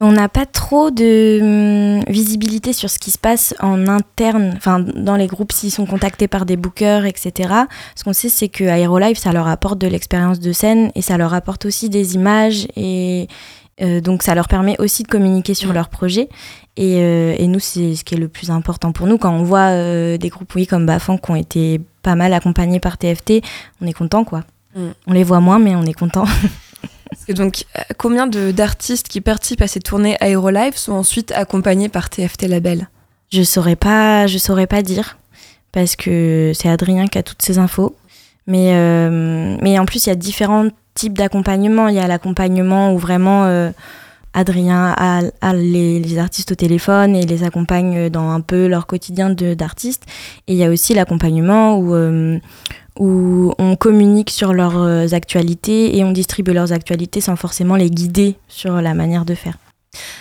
On 0.00 0.12
n'a 0.12 0.28
pas 0.28 0.46
trop 0.46 0.92
de 0.92 1.40
hum, 1.42 2.04
visibilité 2.06 2.72
sur 2.72 2.88
ce 2.88 3.00
qui 3.00 3.10
se 3.10 3.18
passe 3.18 3.54
en 3.60 3.88
interne, 3.88 4.54
enfin 4.56 4.78
dans 4.78 5.16
les 5.16 5.26
groupes 5.26 5.50
s'ils 5.50 5.72
sont 5.72 5.86
contactés 5.86 6.28
par 6.28 6.46
des 6.46 6.56
bookers, 6.56 7.04
etc. 7.04 7.52
Ce 7.96 8.04
qu'on 8.04 8.12
sait, 8.12 8.28
c'est 8.28 8.48
que 8.48 8.64
Aerolive, 8.64 9.18
ça 9.18 9.32
leur 9.32 9.48
apporte 9.48 9.78
de 9.78 9.88
l'expérience 9.88 10.38
de 10.38 10.52
scène 10.52 10.92
et 10.94 11.02
ça 11.02 11.16
leur 11.16 11.34
apporte 11.34 11.64
aussi 11.66 11.88
des 11.88 12.14
images 12.14 12.68
et 12.76 13.26
euh, 13.80 14.00
donc 14.00 14.22
ça 14.22 14.34
leur 14.34 14.48
permet 14.48 14.76
aussi 14.80 15.02
de 15.02 15.08
communiquer 15.08 15.54
sur 15.54 15.70
Mm. 15.70 15.74
leur 15.74 15.88
projet. 15.88 16.28
Et, 16.76 16.98
euh, 16.98 17.34
et 17.38 17.46
nous, 17.46 17.58
c'est 17.60 17.96
ce 17.96 18.04
qui 18.04 18.14
est 18.14 18.18
le 18.18 18.28
plus 18.28 18.50
important 18.50 18.92
pour 18.92 19.06
nous. 19.06 19.18
Quand 19.18 19.32
on 19.32 19.42
voit 19.42 19.70
euh, 19.70 20.16
des 20.16 20.28
groupes, 20.28 20.54
oui, 20.54 20.66
comme 20.66 20.86
Bafang, 20.86 21.18
qui 21.18 21.30
ont 21.30 21.36
été 21.36 21.80
pas 22.02 22.14
mal 22.14 22.32
accompagnés 22.32 22.80
par 22.80 22.98
TFT, 22.98 23.42
on 23.80 23.86
est 23.86 23.92
content, 23.92 24.24
quoi. 24.24 24.44
Mm. 24.74 24.88
On 25.06 25.12
les 25.12 25.24
voit 25.24 25.40
moins, 25.40 25.58
mais 25.58 25.74
on 25.74 25.82
est 25.84 25.94
content. 25.94 26.24
Donc 27.28 27.64
combien 27.96 28.26
d'artistes 28.26 29.08
qui 29.08 29.20
participent 29.20 29.62
à 29.62 29.66
ces 29.66 29.80
tournées 29.80 30.16
Aerolive 30.20 30.76
sont 30.76 30.92
ensuite 30.92 31.32
accompagnés 31.32 31.88
par 31.88 32.10
TFT 32.10 32.48
Label? 32.48 32.88
Je 33.30 33.42
saurais 33.42 33.76
pas, 33.76 34.26
je 34.26 34.38
saurais 34.38 34.66
pas 34.66 34.82
dire 34.82 35.18
parce 35.72 35.96
que 35.96 36.52
c'est 36.54 36.68
Adrien 36.68 37.06
qui 37.06 37.18
a 37.18 37.22
toutes 37.22 37.42
ces 37.42 37.58
infos. 37.58 37.96
Mais 38.46 38.72
mais 39.60 39.78
en 39.78 39.84
plus 39.84 40.06
il 40.06 40.08
y 40.08 40.12
a 40.12 40.16
différents 40.16 40.68
types 40.98 41.16
d'accompagnement. 41.16 41.88
Il 41.88 41.94
y 41.94 42.00
a 42.00 42.08
l'accompagnement 42.08 42.92
où 42.92 42.98
vraiment 42.98 43.44
euh, 43.44 43.70
Adrien 44.34 44.94
a, 44.96 45.52
les, 45.52 46.18
artistes 46.18 46.52
au 46.52 46.54
téléphone 46.54 47.14
et 47.14 47.24
les 47.24 47.44
accompagne 47.44 48.10
dans 48.10 48.30
un 48.30 48.40
peu 48.40 48.66
leur 48.66 48.86
quotidien 48.86 49.30
d'artistes. 49.30 50.04
Et 50.48 50.52
il 50.54 50.58
y 50.58 50.64
a 50.64 50.70
aussi 50.70 50.94
l'accompagnement 50.94 51.78
où 51.78 51.94
euh, 51.94 52.38
où 52.98 53.54
on 53.58 53.76
communique 53.76 54.30
sur 54.30 54.52
leurs 54.52 54.82
euh, 54.82 55.06
actualités 55.12 55.96
et 55.96 56.02
on 56.02 56.10
distribue 56.10 56.52
leurs 56.52 56.72
actualités 56.72 57.20
sans 57.20 57.36
forcément 57.36 57.76
les 57.76 57.90
guider 57.90 58.34
sur 58.48 58.82
la 58.82 58.92
manière 58.92 59.24
de 59.24 59.34
faire. 59.36 59.56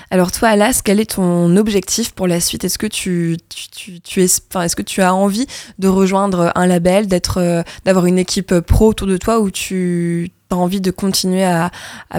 Alors 0.09 0.31
toi, 0.31 0.49
Alas, 0.49 0.81
quel 0.83 0.99
est 0.99 1.15
ton 1.15 1.55
objectif 1.57 2.13
pour 2.13 2.27
la 2.27 2.39
suite? 2.39 2.63
Est-ce 2.63 2.77
que 2.77 2.87
tu, 2.87 3.37
tu, 3.49 3.99
tu, 3.99 4.21
est-ce 4.21 4.75
que 4.75 4.81
tu 4.81 5.01
as 5.01 5.13
envie 5.13 5.47
de 5.79 5.87
rejoindre 5.87 6.51
un 6.55 6.65
label, 6.65 7.07
d'être, 7.07 7.39
euh, 7.39 7.63
d'avoir 7.83 8.05
une 8.05 8.17
équipe 8.17 8.59
pro 8.61 8.89
autour 8.89 9.07
de 9.07 9.17
toi, 9.17 9.39
ou 9.39 9.51
tu 9.51 10.31
as 10.49 10.55
envie 10.55 10.79
de 10.79 10.91
continuer 10.91 11.43
à, 11.43 11.71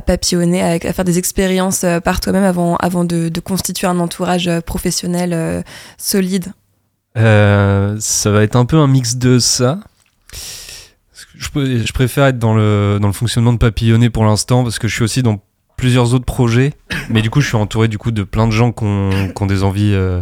papillonner, 0.04 0.62
à, 0.62 0.92
faire 0.92 1.04
des 1.04 1.18
expériences 1.18 1.84
euh, 1.84 2.00
par 2.00 2.20
toi-même 2.20 2.44
avant, 2.44 3.04
de, 3.04 3.40
constituer 3.40 3.86
un 3.86 3.98
entourage 4.00 4.48
euh, 4.48 4.60
professionnel 4.60 5.64
solide? 5.96 6.52
Ça 7.16 8.30
va 8.30 8.42
être 8.42 8.56
un 8.56 8.66
peu 8.66 8.76
un 8.76 8.86
mix 8.86 9.16
de 9.16 9.38
ça. 9.38 9.80
Je, 11.34 11.48
je 11.84 11.92
préfère 11.92 12.26
être 12.26 12.38
dans 12.38 12.54
le 12.54 13.12
fonctionnement 13.12 13.52
de 13.52 13.58
papillonner 13.58 14.10
pour 14.10 14.24
l'instant 14.24 14.62
parce 14.62 14.78
que 14.78 14.88
je 14.88 14.94
suis 14.94 15.04
aussi 15.04 15.22
dans 15.22 15.40
plusieurs 15.78 16.12
autres 16.12 16.26
projets. 16.26 16.74
Mais 17.08 17.22
du 17.22 17.30
coup, 17.30 17.40
je 17.40 17.46
suis 17.46 17.56
entouré 17.56 17.88
du 17.88 17.96
coup 17.96 18.10
de 18.10 18.22
plein 18.24 18.46
de 18.46 18.52
gens 18.52 18.72
qui 18.72 18.84
ont, 18.84 19.46
des 19.46 19.62
envies, 19.64 19.94
euh, 19.94 20.20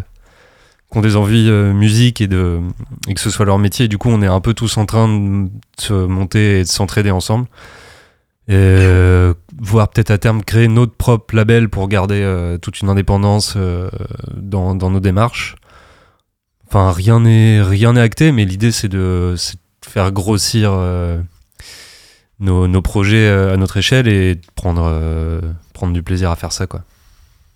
qui 0.93 0.99
ont 0.99 1.01
des 1.01 1.17
envies 1.17 1.49
euh, 1.49 1.73
musique 1.73 2.21
et, 2.21 2.29
de, 2.29 2.61
et 3.09 3.15
que 3.15 3.21
ce 3.21 3.31
soit 3.31 3.45
leur 3.45 3.59
métier. 3.59 3.87
Et 3.87 3.89
du 3.89 3.99
coup, 3.99 4.11
on 4.11 4.23
est 4.23 4.29
un 4.29 4.41
peu 4.41 4.55
tous 4.55 4.77
en 4.77 4.87
train 4.87 5.09
de 5.09 5.49
se 5.79 5.93
monter 5.93 6.61
et 6.61 6.63
de 6.63 6.69
s'entraider 6.69 7.11
ensemble. 7.11 7.47
Et 8.49 8.55
euh, 8.55 9.35
voire 9.61 9.89
peut-être 9.89 10.13
à 10.13 10.19
terme 10.19 10.45
créer 10.45 10.69
notre 10.69 10.95
propre 10.95 11.35
label 11.35 11.69
pour 11.69 11.89
garder 11.89 12.21
euh, 12.23 12.59
toute 12.59 12.81
une 12.81 12.89
indépendance 12.89 13.55
euh, 13.57 13.91
dans, 14.37 14.75
nos 14.77 15.01
démarches. 15.01 15.57
Enfin, 16.69 16.93
rien 16.93 17.21
n'est 17.21 18.01
acté, 18.01 18.31
mais 18.31 18.45
l'idée 18.45 18.71
c'est 18.71 18.89
de, 18.89 19.35
de 19.35 19.91
faire 19.91 20.13
grossir 20.13 20.71
nos, 22.41 22.69
nos 22.69 22.83
projets 22.83 23.27
euh, 23.29 23.55
à 23.55 23.57
notre 23.57 23.77
échelle 23.77 24.09
et 24.09 24.39
prendre 24.55 24.85
euh, 24.85 25.41
prendre 25.73 25.93
du 25.93 26.03
plaisir 26.03 26.31
à 26.31 26.37
faire 26.37 26.53
ça, 26.53 26.67
quoi. 26.67 26.83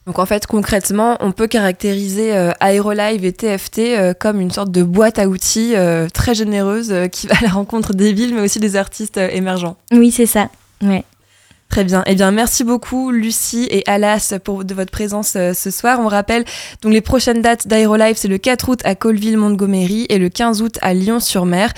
Donc 0.06 0.18
en 0.18 0.26
fait, 0.26 0.46
concrètement, 0.46 1.18
on 1.20 1.30
peut 1.30 1.46
caractériser 1.46 2.34
euh, 2.34 2.50
Aerolive 2.60 3.24
et 3.24 3.32
TFT 3.32 3.78
euh, 3.78 4.14
comme 4.18 4.40
une 4.40 4.50
sorte 4.50 4.72
de 4.72 4.82
boîte 4.82 5.18
à 5.18 5.28
outils 5.28 5.76
euh, 5.76 6.08
très 6.08 6.34
généreuse 6.34 6.90
euh, 6.90 7.06
qui 7.06 7.26
va 7.26 7.34
à 7.38 7.42
la 7.42 7.50
rencontre 7.50 7.92
des 7.92 8.12
villes, 8.12 8.34
mais 8.34 8.40
aussi 8.40 8.58
des 8.58 8.76
artistes 8.76 9.18
euh, 9.18 9.28
émergents. 9.30 9.76
Oui, 9.92 10.10
c'est 10.10 10.26
ça. 10.26 10.48
Ouais. 10.82 11.04
Très 11.70 11.84
bien. 11.84 12.02
Eh 12.06 12.16
bien, 12.16 12.32
merci 12.32 12.64
beaucoup, 12.64 13.12
Lucie 13.12 13.68
et 13.70 13.84
Alas, 13.86 14.34
pour 14.42 14.64
de 14.64 14.74
votre 14.74 14.90
présence 14.90 15.34
euh, 15.36 15.54
ce 15.54 15.70
soir. 15.70 16.00
On 16.00 16.08
rappelle 16.08 16.44
donc 16.82 16.92
les 16.92 17.00
prochaines 17.00 17.42
dates 17.42 17.68
d'Aerolive, 17.68 18.16
c'est 18.16 18.26
le 18.26 18.38
4 18.38 18.68
août 18.68 18.80
à 18.84 18.96
Colville-Montgomery 18.96 20.06
et 20.08 20.18
le 20.18 20.28
15 20.28 20.62
août 20.62 20.78
à 20.82 20.94
Lyon-sur-Mer. 20.94 21.72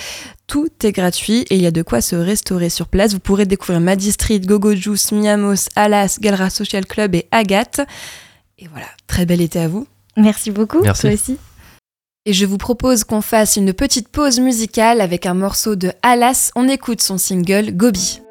Tout 0.47 0.71
est 0.83 0.93
gratuit 0.93 1.45
et 1.51 1.57
il 1.57 1.63
y 1.63 1.67
a 1.67 1.71
de 1.71 1.83
quoi 1.83 2.01
se 2.01 2.17
restaurer 2.17 2.71
sur 2.71 2.89
place. 2.89 3.13
Vous 3.13 3.21
pourrez 3.21 3.45
découvrir 3.45 3.81
Madi 3.81 4.13
Street, 4.13 4.41
Gogo 4.41 4.75
Juice, 4.75 5.13
Miamos, 5.13 5.69
Alas, 5.77 6.17
Galra 6.19 6.49
Social 6.49 6.87
Club 6.87 7.15
et 7.15 7.29
Agathe. 7.31 7.83
Et 8.59 8.69
voilà, 8.69 8.87
très 9.07 9.27
bel 9.27 9.43
été 9.43 9.61
à 9.61 9.69
vous. 9.69 9.87
Merci 10.17 10.51
beaucoup. 10.51 10.81
Merci. 10.81 11.03
Toi 11.03 11.13
aussi. 11.13 11.37
Et 12.25 12.33
je 12.33 12.47
vous 12.47 12.59
propose 12.59 13.05
qu'on 13.05 13.21
fasse 13.21 13.57
une 13.57 13.75
petite 13.75 14.09
pause 14.09 14.41
musicale 14.41 15.03
avec 15.03 15.27
un 15.27 15.35
morceau 15.35 15.77
de 15.77 15.93
Alas. 16.03 16.51
On 16.57 16.67
écoute 16.67 17.03
son 17.03 17.19
single 17.19 17.73
Gobi. 17.73 18.23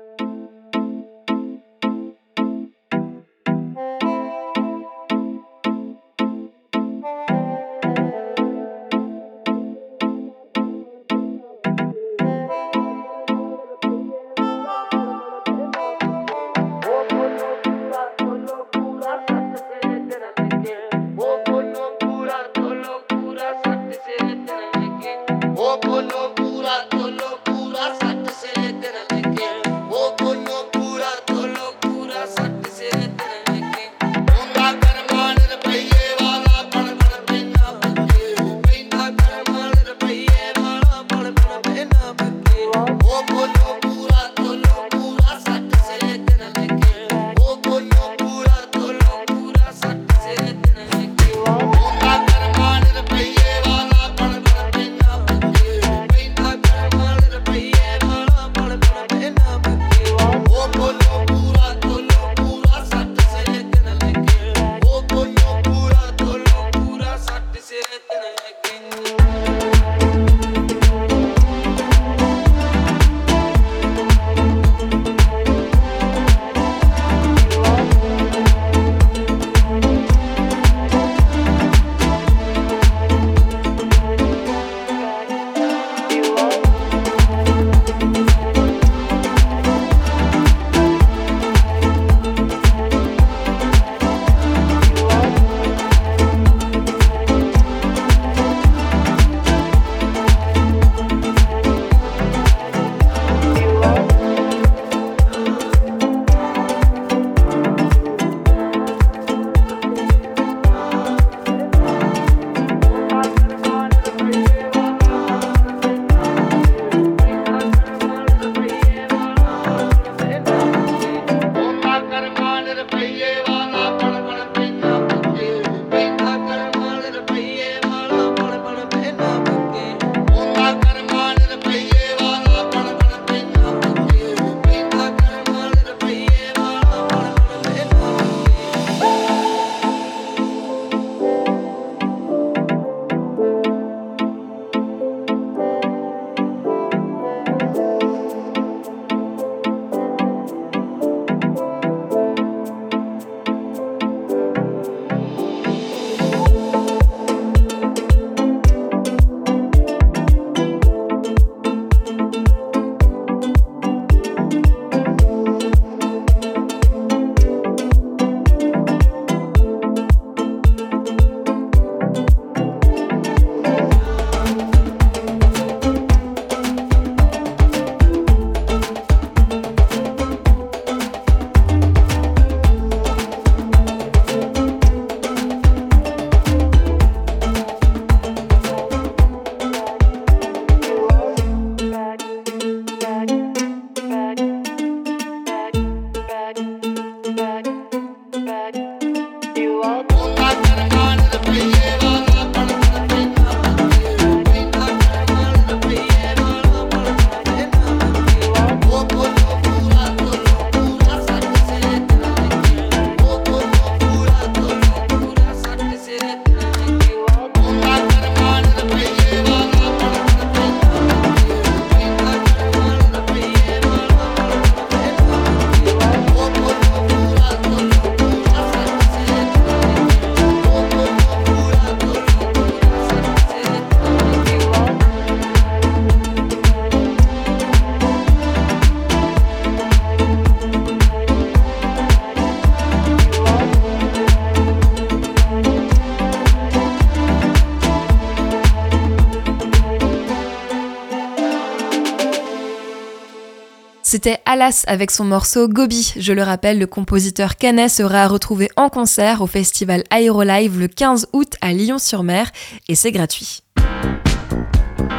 Alas 254.52 254.84
avec 254.88 255.12
son 255.12 255.24
morceau 255.24 255.70
Gobi. 255.70 256.14
Je 256.18 256.34
le 256.34 256.44
rappelle, 256.44 256.78
le 256.78 256.86
compositeur 256.86 257.56
canet 257.56 257.90
sera 257.90 258.28
retrouvé 258.28 258.68
en 258.76 258.90
concert 258.90 259.42
au 259.42 259.48
festival 259.48 260.04
Aérolive 260.10 260.78
le 260.78 260.90
15 260.90 261.28
août 261.32 261.54
à 261.62 261.72
Lyon-sur-Mer 261.72 262.52
et 262.90 262.96
c'est 262.96 263.14
gratuit. 263.14 263.64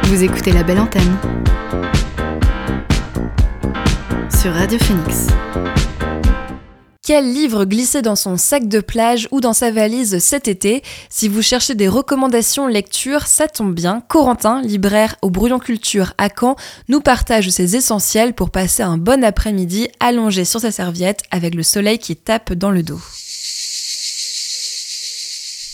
Vous 0.03 0.23
écoutez 0.23 0.51
la 0.51 0.61
belle 0.61 0.79
antenne 0.79 1.17
sur 4.29 4.53
Radio 4.53 4.77
Phoenix. 4.77 5.25
Quel 7.05 7.33
livre 7.33 7.65
glisser 7.65 8.01
dans 8.01 8.15
son 8.15 8.37
sac 8.37 8.69
de 8.69 8.79
plage 8.79 9.27
ou 9.31 9.41
dans 9.41 9.51
sa 9.51 9.71
valise 9.71 10.19
cet 10.19 10.47
été 10.47 10.83
Si 11.09 11.27
vous 11.27 11.41
cherchez 11.41 11.75
des 11.75 11.89
recommandations 11.89 12.65
lecture, 12.65 13.27
ça 13.27 13.49
tombe 13.49 13.75
bien. 13.75 14.01
Corentin, 14.07 14.61
libraire 14.61 15.17
au 15.21 15.29
Brouillon 15.29 15.59
Culture 15.59 16.13
à 16.17 16.29
Caen, 16.29 16.55
nous 16.87 17.01
partage 17.01 17.49
ses 17.49 17.75
essentiels 17.75 18.33
pour 18.33 18.51
passer 18.51 18.83
un 18.83 18.97
bon 18.97 19.21
après-midi 19.21 19.89
allongé 19.99 20.45
sur 20.45 20.61
sa 20.61 20.71
serviette 20.71 21.23
avec 21.29 21.55
le 21.55 21.63
soleil 21.63 21.99
qui 21.99 22.15
tape 22.15 22.53
dans 22.53 22.71
le 22.71 22.83
dos. 22.83 23.01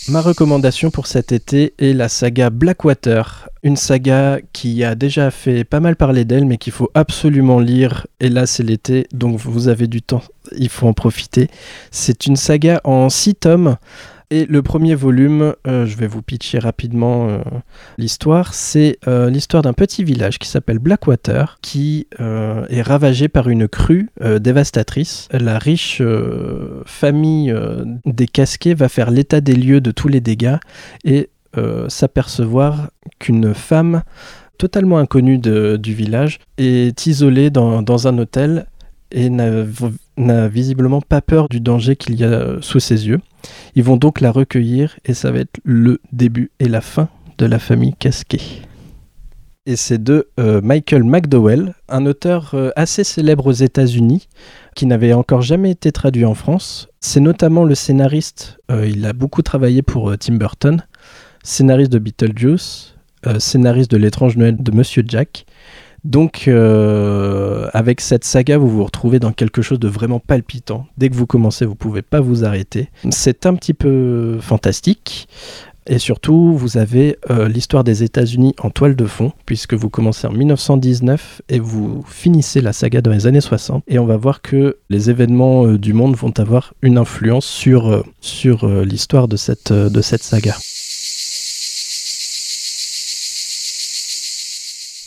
Ma 0.09 0.21
recommandation 0.21 0.89
pour 0.89 1.05
cet 1.05 1.31
été 1.31 1.75
est 1.77 1.93
la 1.93 2.09
saga 2.09 2.49
Blackwater, 2.49 3.47
une 3.61 3.75
saga 3.75 4.39
qui 4.53 4.83
a 4.83 4.95
déjà 4.95 5.29
fait 5.29 5.63
pas 5.63 5.79
mal 5.79 5.95
parler 5.95 6.25
d'elle, 6.25 6.45
mais 6.45 6.57
qu'il 6.57 6.73
faut 6.73 6.89
absolument 6.95 7.59
lire. 7.59 8.07
Et 8.19 8.29
là, 8.29 8.47
c'est 8.47 8.63
l'été, 8.63 9.05
donc 9.13 9.37
vous 9.37 9.67
avez 9.67 9.85
du 9.85 10.01
temps, 10.01 10.23
il 10.57 10.69
faut 10.69 10.87
en 10.87 10.93
profiter. 10.93 11.47
C'est 11.91 12.25
une 12.25 12.37
saga 12.37 12.81
en 12.85 13.09
six 13.09 13.35
tomes 13.35 13.77
et 14.31 14.45
le 14.45 14.61
premier 14.61 14.93
volume, 14.93 15.55
euh, 15.67 15.87
je 15.87 15.97
vais 15.97 16.05
vous 16.05 16.21
pitcher 16.21 16.59
rapidement 16.59 17.27
euh, 17.29 17.39
l'histoire, 17.97 18.53
c'est 18.53 18.99
euh, 19.07 19.29
l'histoire 19.29 19.63
d'un 19.63 19.73
petit 19.73 20.03
village 20.03 20.37
qui 20.37 20.47
s'appelle 20.47 20.77
Blackwater, 20.77 21.57
qui 21.61 22.07
est 22.19 22.81
ravagé 22.81 23.27
par 23.27 23.49
une 23.49 23.67
crue 23.67 24.09
dévastatrice. 24.39 25.27
La 25.31 25.57
riche 25.57 26.01
famille 26.85 27.53
des 28.05 28.27
casquets 28.27 28.73
va 28.73 28.89
faire 28.89 29.11
l'état 29.11 29.41
des 29.41 29.55
lieux 29.55 29.81
de 29.81 29.91
tous 29.91 30.07
les 30.07 30.21
dégâts 30.21 30.57
et 31.05 31.29
s'apercevoir 31.87 32.89
qu'une 33.19 33.53
femme 33.53 34.03
totalement 34.57 34.97
inconnue 34.97 35.37
du 35.37 35.93
village 35.93 36.39
est 36.57 37.05
isolée 37.05 37.49
dans, 37.49 37.81
dans 37.81 38.07
un 38.07 38.17
hôtel 38.17 38.67
et 39.11 39.29
n'a 39.29 40.47
visiblement 40.47 41.01
pas 41.01 41.21
peur 41.21 41.49
du 41.49 41.59
danger 41.59 41.95
qu'il 41.95 42.15
y 42.15 42.23
a 42.23 42.57
sous 42.61 42.79
ses 42.79 43.07
yeux. 43.07 43.21
Ils 43.75 43.83
vont 43.83 43.97
donc 43.97 44.21
la 44.21 44.31
recueillir 44.31 44.97
et 45.05 45.13
ça 45.13 45.31
va 45.31 45.39
être 45.39 45.59
le 45.63 45.99
début 46.11 46.51
et 46.59 46.67
la 46.67 46.81
fin 46.81 47.09
de 47.37 47.45
la 47.45 47.59
famille 47.59 47.93
Casquet. 47.93 48.41
Et 49.65 49.75
c'est 49.75 50.01
de 50.01 50.29
euh, 50.39 50.61
Michael 50.61 51.03
McDowell, 51.03 51.75
un 51.89 52.05
auteur 52.05 52.51
euh, 52.53 52.71
assez 52.75 53.03
célèbre 53.03 53.47
aux 53.47 53.51
États-Unis, 53.51 54.27
qui 54.75 54.85
n'avait 54.85 55.13
encore 55.13 55.41
jamais 55.41 55.71
été 55.71 55.91
traduit 55.91 56.25
en 56.25 56.33
France. 56.33 56.87
C'est 57.01 57.19
notamment 57.19 57.65
le 57.65 57.75
scénariste, 57.75 58.57
euh, 58.71 58.87
il 58.87 59.05
a 59.05 59.13
beaucoup 59.13 59.41
travaillé 59.41 59.81
pour 59.81 60.17
Tim 60.17 60.35
Burton, 60.35 60.83
scénariste 61.43 61.91
de 61.91 61.99
Beetlejuice, 61.99 62.95
scénariste 63.37 63.91
de 63.91 63.97
L'étrange 63.97 64.37
Noël 64.37 64.55
de 64.57 64.71
Monsieur 64.71 65.03
Jack, 65.05 65.45
donc, 66.03 66.45
euh, 66.47 67.69
avec 67.73 68.01
cette 68.01 68.23
saga, 68.23 68.57
vous 68.57 68.69
vous 68.69 68.83
retrouvez 68.83 69.19
dans 69.19 69.31
quelque 69.31 69.61
chose 69.61 69.79
de 69.79 69.87
vraiment 69.87 70.19
palpitant. 70.19 70.87
Dès 70.97 71.09
que 71.09 71.15
vous 71.15 71.25
commencez, 71.25 71.65
vous 71.65 71.75
pouvez 71.75 72.01
pas 72.01 72.21
vous 72.21 72.45
arrêter. 72.45 72.89
C'est 73.09 73.45
un 73.45 73.55
petit 73.55 73.73
peu 73.73 74.37
fantastique. 74.41 75.27
Et 75.87 75.97
surtout, 75.97 76.53
vous 76.55 76.77
avez 76.77 77.17
euh, 77.31 77.47
l'histoire 77.47 77.83
des 77.83 78.03
États-Unis 78.03 78.53
en 78.61 78.69
toile 78.69 78.95
de 78.95 79.05
fond, 79.05 79.31
puisque 79.47 79.73
vous 79.73 79.89
commencez 79.89 80.27
en 80.27 80.31
1919 80.31 81.41
et 81.49 81.57
vous 81.57 82.03
finissez 82.07 82.61
la 82.61 82.73
saga 82.73 83.01
dans 83.01 83.09
les 83.09 83.25
années 83.25 83.41
60. 83.41 83.83
Et 83.87 83.97
on 83.97 84.05
va 84.05 84.15
voir 84.15 84.43
que 84.43 84.77
les 84.91 85.09
événements 85.09 85.65
euh, 85.65 85.79
du 85.79 85.93
monde 85.93 86.15
vont 86.15 86.33
avoir 86.37 86.75
une 86.83 86.99
influence 86.99 87.45
sur, 87.45 88.05
sur 88.21 88.67
l'histoire 88.67 89.27
de 89.27 89.35
cette, 89.35 89.73
de 89.73 90.01
cette 90.01 90.21
saga. 90.21 90.55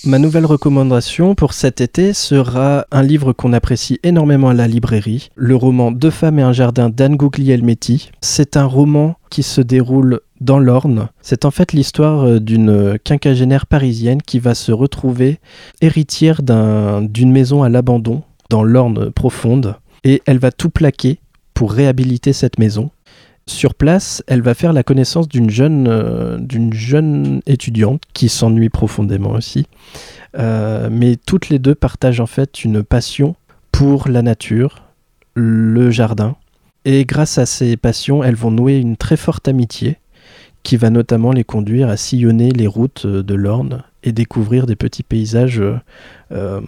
Ma 0.04 0.18
nouvelle 0.18 0.46
recommandation 0.46 1.36
pour 1.36 1.52
cet 1.52 1.80
été 1.80 2.12
sera 2.12 2.86
un 2.90 3.04
livre 3.04 3.32
qu'on 3.32 3.52
apprécie 3.52 4.00
énormément 4.02 4.48
à 4.48 4.54
la 4.54 4.66
librairie, 4.66 5.28
le 5.36 5.54
roman 5.54 5.92
Deux 5.92 6.10
femmes 6.10 6.40
et 6.40 6.42
un 6.42 6.52
jardin 6.52 6.90
d'Anne 6.90 7.16
Guglielmetti. 7.16 8.10
C'est 8.20 8.56
un 8.56 8.64
roman 8.64 9.14
qui 9.30 9.44
se 9.44 9.60
déroule 9.60 10.20
dans 10.40 10.58
l'Orne. 10.58 11.08
C'est 11.20 11.44
en 11.44 11.52
fait 11.52 11.72
l'histoire 11.72 12.26
euh, 12.26 12.40
d'une 12.40 12.98
quinquagénaire 13.04 13.66
parisienne 13.66 14.20
qui 14.20 14.40
va 14.40 14.56
se 14.56 14.72
retrouver 14.72 15.38
héritière 15.80 16.42
d'une 16.42 17.30
maison 17.30 17.62
à 17.62 17.68
l'abandon 17.68 18.22
dans 18.50 18.64
l'Orne 18.64 19.12
profonde 19.12 19.76
et 20.02 20.20
elle 20.26 20.38
va 20.38 20.50
tout 20.50 20.70
plaquer 20.70 21.20
pour 21.54 21.72
réhabiliter 21.72 22.32
cette 22.32 22.58
maison. 22.58 22.90
Sur 23.46 23.74
place, 23.74 24.22
elle 24.28 24.40
va 24.40 24.54
faire 24.54 24.72
la 24.72 24.84
connaissance 24.84 25.28
d'une 25.28 25.50
jeune, 25.50 25.88
euh, 25.88 26.38
jeune 26.72 27.40
étudiante 27.46 28.02
qui 28.12 28.28
s'ennuie 28.28 28.68
profondément 28.68 29.32
aussi. 29.32 29.66
Euh, 30.38 30.88
mais 30.90 31.16
toutes 31.16 31.48
les 31.48 31.58
deux 31.58 31.74
partagent 31.74 32.20
en 32.20 32.26
fait 32.26 32.64
une 32.64 32.82
passion 32.82 33.34
pour 33.72 34.08
la 34.08 34.22
nature, 34.22 34.84
le 35.34 35.90
jardin. 35.90 36.36
Et 36.84 37.04
grâce 37.04 37.38
à 37.38 37.46
ces 37.46 37.76
passions, 37.76 38.22
elles 38.22 38.36
vont 38.36 38.50
nouer 38.50 38.76
une 38.76 38.96
très 38.96 39.16
forte 39.16 39.48
amitié 39.48 39.98
qui 40.62 40.76
va 40.76 40.90
notamment 40.90 41.32
les 41.32 41.44
conduire 41.44 41.88
à 41.88 41.96
sillonner 41.96 42.50
les 42.50 42.68
routes 42.68 43.06
de 43.06 43.34
l'Orne 43.34 43.82
et 44.04 44.12
découvrir 44.12 44.66
des 44.66 44.76
petits 44.76 45.02
paysages 45.02 45.62
euh, 46.30 46.60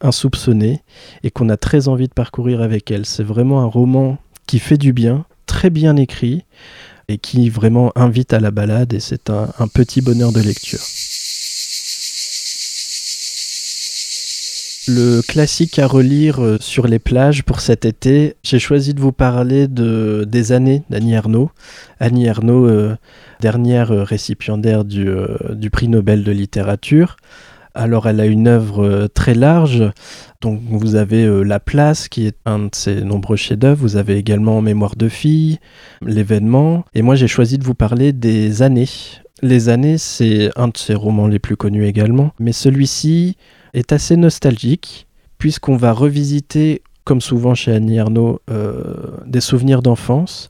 insoupçonnés 0.00 0.82
et 1.24 1.30
qu'on 1.30 1.48
a 1.48 1.56
très 1.56 1.88
envie 1.88 2.08
de 2.08 2.12
parcourir 2.12 2.60
avec 2.60 2.90
elles. 2.90 3.06
C'est 3.06 3.24
vraiment 3.24 3.60
un 3.62 3.66
roman 3.66 4.18
qui 4.46 4.58
fait 4.58 4.78
du 4.78 4.92
bien, 4.92 5.24
très 5.46 5.70
bien 5.70 5.96
écrit 5.96 6.44
et 7.08 7.18
qui 7.18 7.50
vraiment 7.50 7.92
invite 7.96 8.32
à 8.32 8.40
la 8.40 8.50
balade 8.50 8.92
et 8.92 9.00
c'est 9.00 9.30
un, 9.30 9.68
petit 9.72 10.00
bonheur 10.00 10.32
de 10.32 10.40
lecture. 10.40 10.80
Le 14.86 15.22
classique 15.22 15.78
à 15.78 15.86
relire 15.86 16.42
euh, 16.42 16.58
sur 16.60 16.86
les 16.86 16.98
plages 16.98 17.42
pour 17.42 17.60
cet 17.60 17.86
été, 17.86 18.36
j'ai 18.42 18.58
choisi 18.58 18.92
de 18.92 19.00
vous 19.00 19.12
parler 19.12 19.66
de, 19.66 20.26
des 20.28 20.52
années 20.52 20.82
d'Annie 20.90 21.14
Ernaux. 21.14 21.50
Annie 22.00 22.26
Ernaux, 22.26 22.66
euh, 22.68 22.94
dernière 23.40 23.88
récipiendaire 23.88 24.82
euh, 24.94 25.54
du 25.54 25.70
prix 25.70 25.88
Nobel 25.88 26.22
de 26.22 26.32
littérature. 26.32 27.16
Alors 27.74 28.08
elle 28.08 28.20
a 28.20 28.26
une 28.26 28.46
œuvre 28.46 29.08
très 29.12 29.34
large, 29.34 29.84
donc 30.44 30.60
vous 30.68 30.94
avez 30.94 31.24
euh, 31.24 31.42
La 31.42 31.58
Place, 31.58 32.08
qui 32.08 32.26
est 32.26 32.36
un 32.44 32.58
de 32.66 32.74
ses 32.74 33.00
nombreux 33.00 33.36
chefs-d'œuvre. 33.36 33.80
Vous 33.80 33.96
avez 33.96 34.18
également 34.18 34.60
Mémoire 34.60 34.94
de 34.94 35.08
fille, 35.08 35.58
L'événement. 36.02 36.84
Et 36.92 37.00
moi, 37.00 37.14
j'ai 37.14 37.28
choisi 37.28 37.56
de 37.56 37.64
vous 37.64 37.74
parler 37.74 38.12
des 38.12 38.60
années. 38.60 38.90
Les 39.40 39.70
années, 39.70 39.96
c'est 39.96 40.50
un 40.54 40.68
de 40.68 40.76
ses 40.76 40.94
romans 40.94 41.28
les 41.28 41.38
plus 41.38 41.56
connus 41.56 41.86
également. 41.86 42.32
Mais 42.38 42.52
celui-ci 42.52 43.38
est 43.72 43.90
assez 43.90 44.18
nostalgique, 44.18 45.06
puisqu'on 45.38 45.76
va 45.76 45.92
revisiter 45.92 46.82
comme 47.04 47.20
souvent 47.20 47.54
chez 47.54 47.72
Annie 47.72 47.96
Ernaux, 47.96 48.40
euh, 48.50 48.82
des 49.26 49.40
souvenirs 49.40 49.82
d'enfance, 49.82 50.48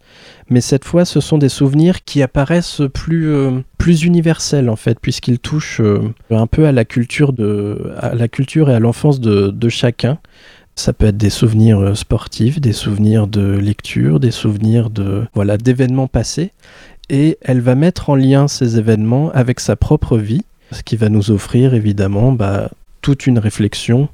mais 0.48 0.60
cette 0.60 0.84
fois 0.84 1.04
ce 1.04 1.20
sont 1.20 1.38
des 1.38 1.48
souvenirs 1.48 2.04
qui 2.04 2.22
apparaissent 2.22 2.82
plus, 2.92 3.32
euh, 3.32 3.60
plus 3.76 4.04
universels 4.04 4.70
en 4.70 4.76
fait, 4.76 4.98
puisqu'ils 5.00 5.40
touchent 5.40 5.80
euh, 5.80 6.12
un 6.30 6.46
peu 6.46 6.66
à 6.66 6.72
la 6.72 6.84
culture, 6.84 7.32
de, 7.32 7.92
à 7.98 8.14
la 8.14 8.28
culture 8.28 8.70
et 8.70 8.74
à 8.74 8.78
l'enfance 8.78 9.20
de, 9.20 9.48
de, 9.48 9.68
chacun. 9.68 10.18
Ça 10.76 10.92
peut 10.92 11.06
être 11.06 11.16
des 11.16 11.30
souvenirs 11.30 11.96
sportifs, 11.96 12.60
des 12.60 12.72
souvenirs 12.72 13.26
de 13.26 13.56
lecture, 13.56 14.18
des 14.18 14.32
souvenirs 14.32 14.90
de 14.90 15.24
voilà 15.34 15.56
d'événements 15.56 16.08
passés, 16.08 16.50
et 17.10 17.38
elle 17.42 17.60
va 17.60 17.74
mettre 17.74 18.10
en 18.10 18.14
lien 18.14 18.48
ces 18.48 18.78
événements 18.78 19.30
avec 19.32 19.60
sa 19.60 19.76
propre 19.76 20.18
vie, 20.18 20.42
ce 20.72 20.82
qui 20.82 20.96
va 20.96 21.08
nous 21.08 21.30
offrir 21.30 21.74
évidemment 21.74 22.32
bah, 22.32 22.70
toute 23.02 23.26
une 23.26 23.38
réflexion 23.38 24.08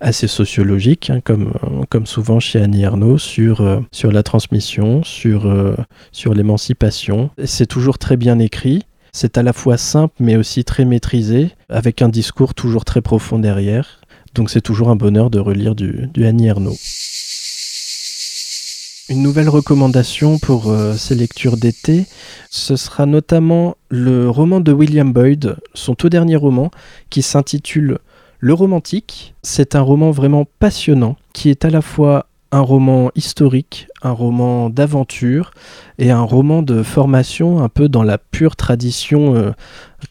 assez 0.00 0.28
sociologique, 0.28 1.10
hein, 1.10 1.20
comme, 1.22 1.52
comme 1.90 2.06
souvent 2.06 2.40
chez 2.40 2.60
Annie 2.60 2.82
Ernaux, 2.82 3.18
sur, 3.18 3.60
euh, 3.60 3.80
sur 3.92 4.12
la 4.12 4.22
transmission, 4.22 5.02
sur, 5.04 5.46
euh, 5.46 5.76
sur 6.12 6.34
l'émancipation. 6.34 7.30
C'est 7.44 7.66
toujours 7.66 7.98
très 7.98 8.16
bien 8.16 8.38
écrit. 8.38 8.84
C'est 9.12 9.38
à 9.38 9.42
la 9.42 9.52
fois 9.52 9.76
simple 9.76 10.14
mais 10.20 10.36
aussi 10.36 10.64
très 10.64 10.84
maîtrisé, 10.84 11.50
avec 11.68 12.02
un 12.02 12.08
discours 12.08 12.54
toujours 12.54 12.84
très 12.84 13.00
profond 13.00 13.38
derrière. 13.38 14.00
Donc 14.34 14.50
c'est 14.50 14.60
toujours 14.60 14.90
un 14.90 14.96
bonheur 14.96 15.30
de 15.30 15.40
relire 15.40 15.74
du, 15.74 16.10
Annie 16.24 16.46
Ernaux. 16.46 16.76
Une 19.08 19.22
nouvelle 19.22 19.48
recommandation 19.48 20.38
pour 20.38 20.70
euh, 20.70 20.94
ces 20.94 21.14
lectures 21.14 21.56
d'été, 21.56 22.04
ce 22.50 22.76
sera 22.76 23.06
notamment 23.06 23.76
le 23.88 24.28
roman 24.28 24.60
de 24.60 24.70
William 24.70 25.12
Boyd, 25.14 25.56
son 25.72 25.94
tout 25.94 26.10
dernier 26.10 26.36
roman, 26.36 26.70
qui 27.08 27.22
s'intitule 27.22 28.00
le 28.40 28.54
romantique, 28.54 29.34
c'est 29.42 29.74
un 29.74 29.80
roman 29.80 30.10
vraiment 30.10 30.46
passionnant 30.58 31.16
qui 31.32 31.50
est 31.50 31.64
à 31.64 31.70
la 31.70 31.82
fois 31.82 32.26
un 32.50 32.60
roman 32.60 33.10
historique, 33.14 33.88
un 34.02 34.12
roman 34.12 34.70
d'aventure 34.70 35.50
et 35.98 36.10
un 36.10 36.22
roman 36.22 36.62
de 36.62 36.82
formation 36.82 37.62
un 37.62 37.68
peu 37.68 37.88
dans 37.88 38.02
la 38.02 38.16
pure 38.16 38.56
tradition 38.56 39.34
euh, 39.34 39.50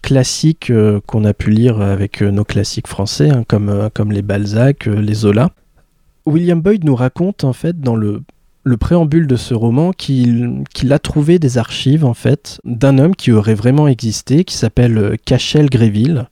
classique 0.02 0.70
euh, 0.70 1.00
qu'on 1.08 1.24
a 1.24 1.34
pu 1.34 1.50
lire 1.50 1.82
avec 1.82 2.22
euh, 2.22 2.30
nos 2.30 2.44
classiques 2.44 2.88
français, 2.88 3.30
hein, 3.30 3.44
comme, 3.48 4.12
les 4.12 4.22
Balzac, 4.22 4.86
les 4.86 5.14
Zola. 5.14 5.50
William 6.26 6.62
Boyd 6.62 6.84
nous 6.84 6.96
raconte 6.96 7.44
en 7.44 7.54
fait 7.54 7.80
dans 7.80 7.96
le, 7.96 8.22
le 8.64 8.78
préambule 8.78 9.26
de 9.26 9.38
ce 9.38 9.54
roman 9.54 9.94
qu'il 9.94 10.66
a 10.92 11.00
trouvé 11.00 11.40
des 11.40 11.58
archives 11.58 12.04
en 12.04 12.14
fait 12.14 12.60
d'un 12.66 13.00
homme 13.00 13.16
qui 13.16 13.32
aurait 13.32 13.56
vraiment 13.56 13.88
existé, 13.88 14.44
qui 14.44 14.58
s'appelle 14.58 15.18
Cachel 15.26 15.70
Gréville 15.70 16.28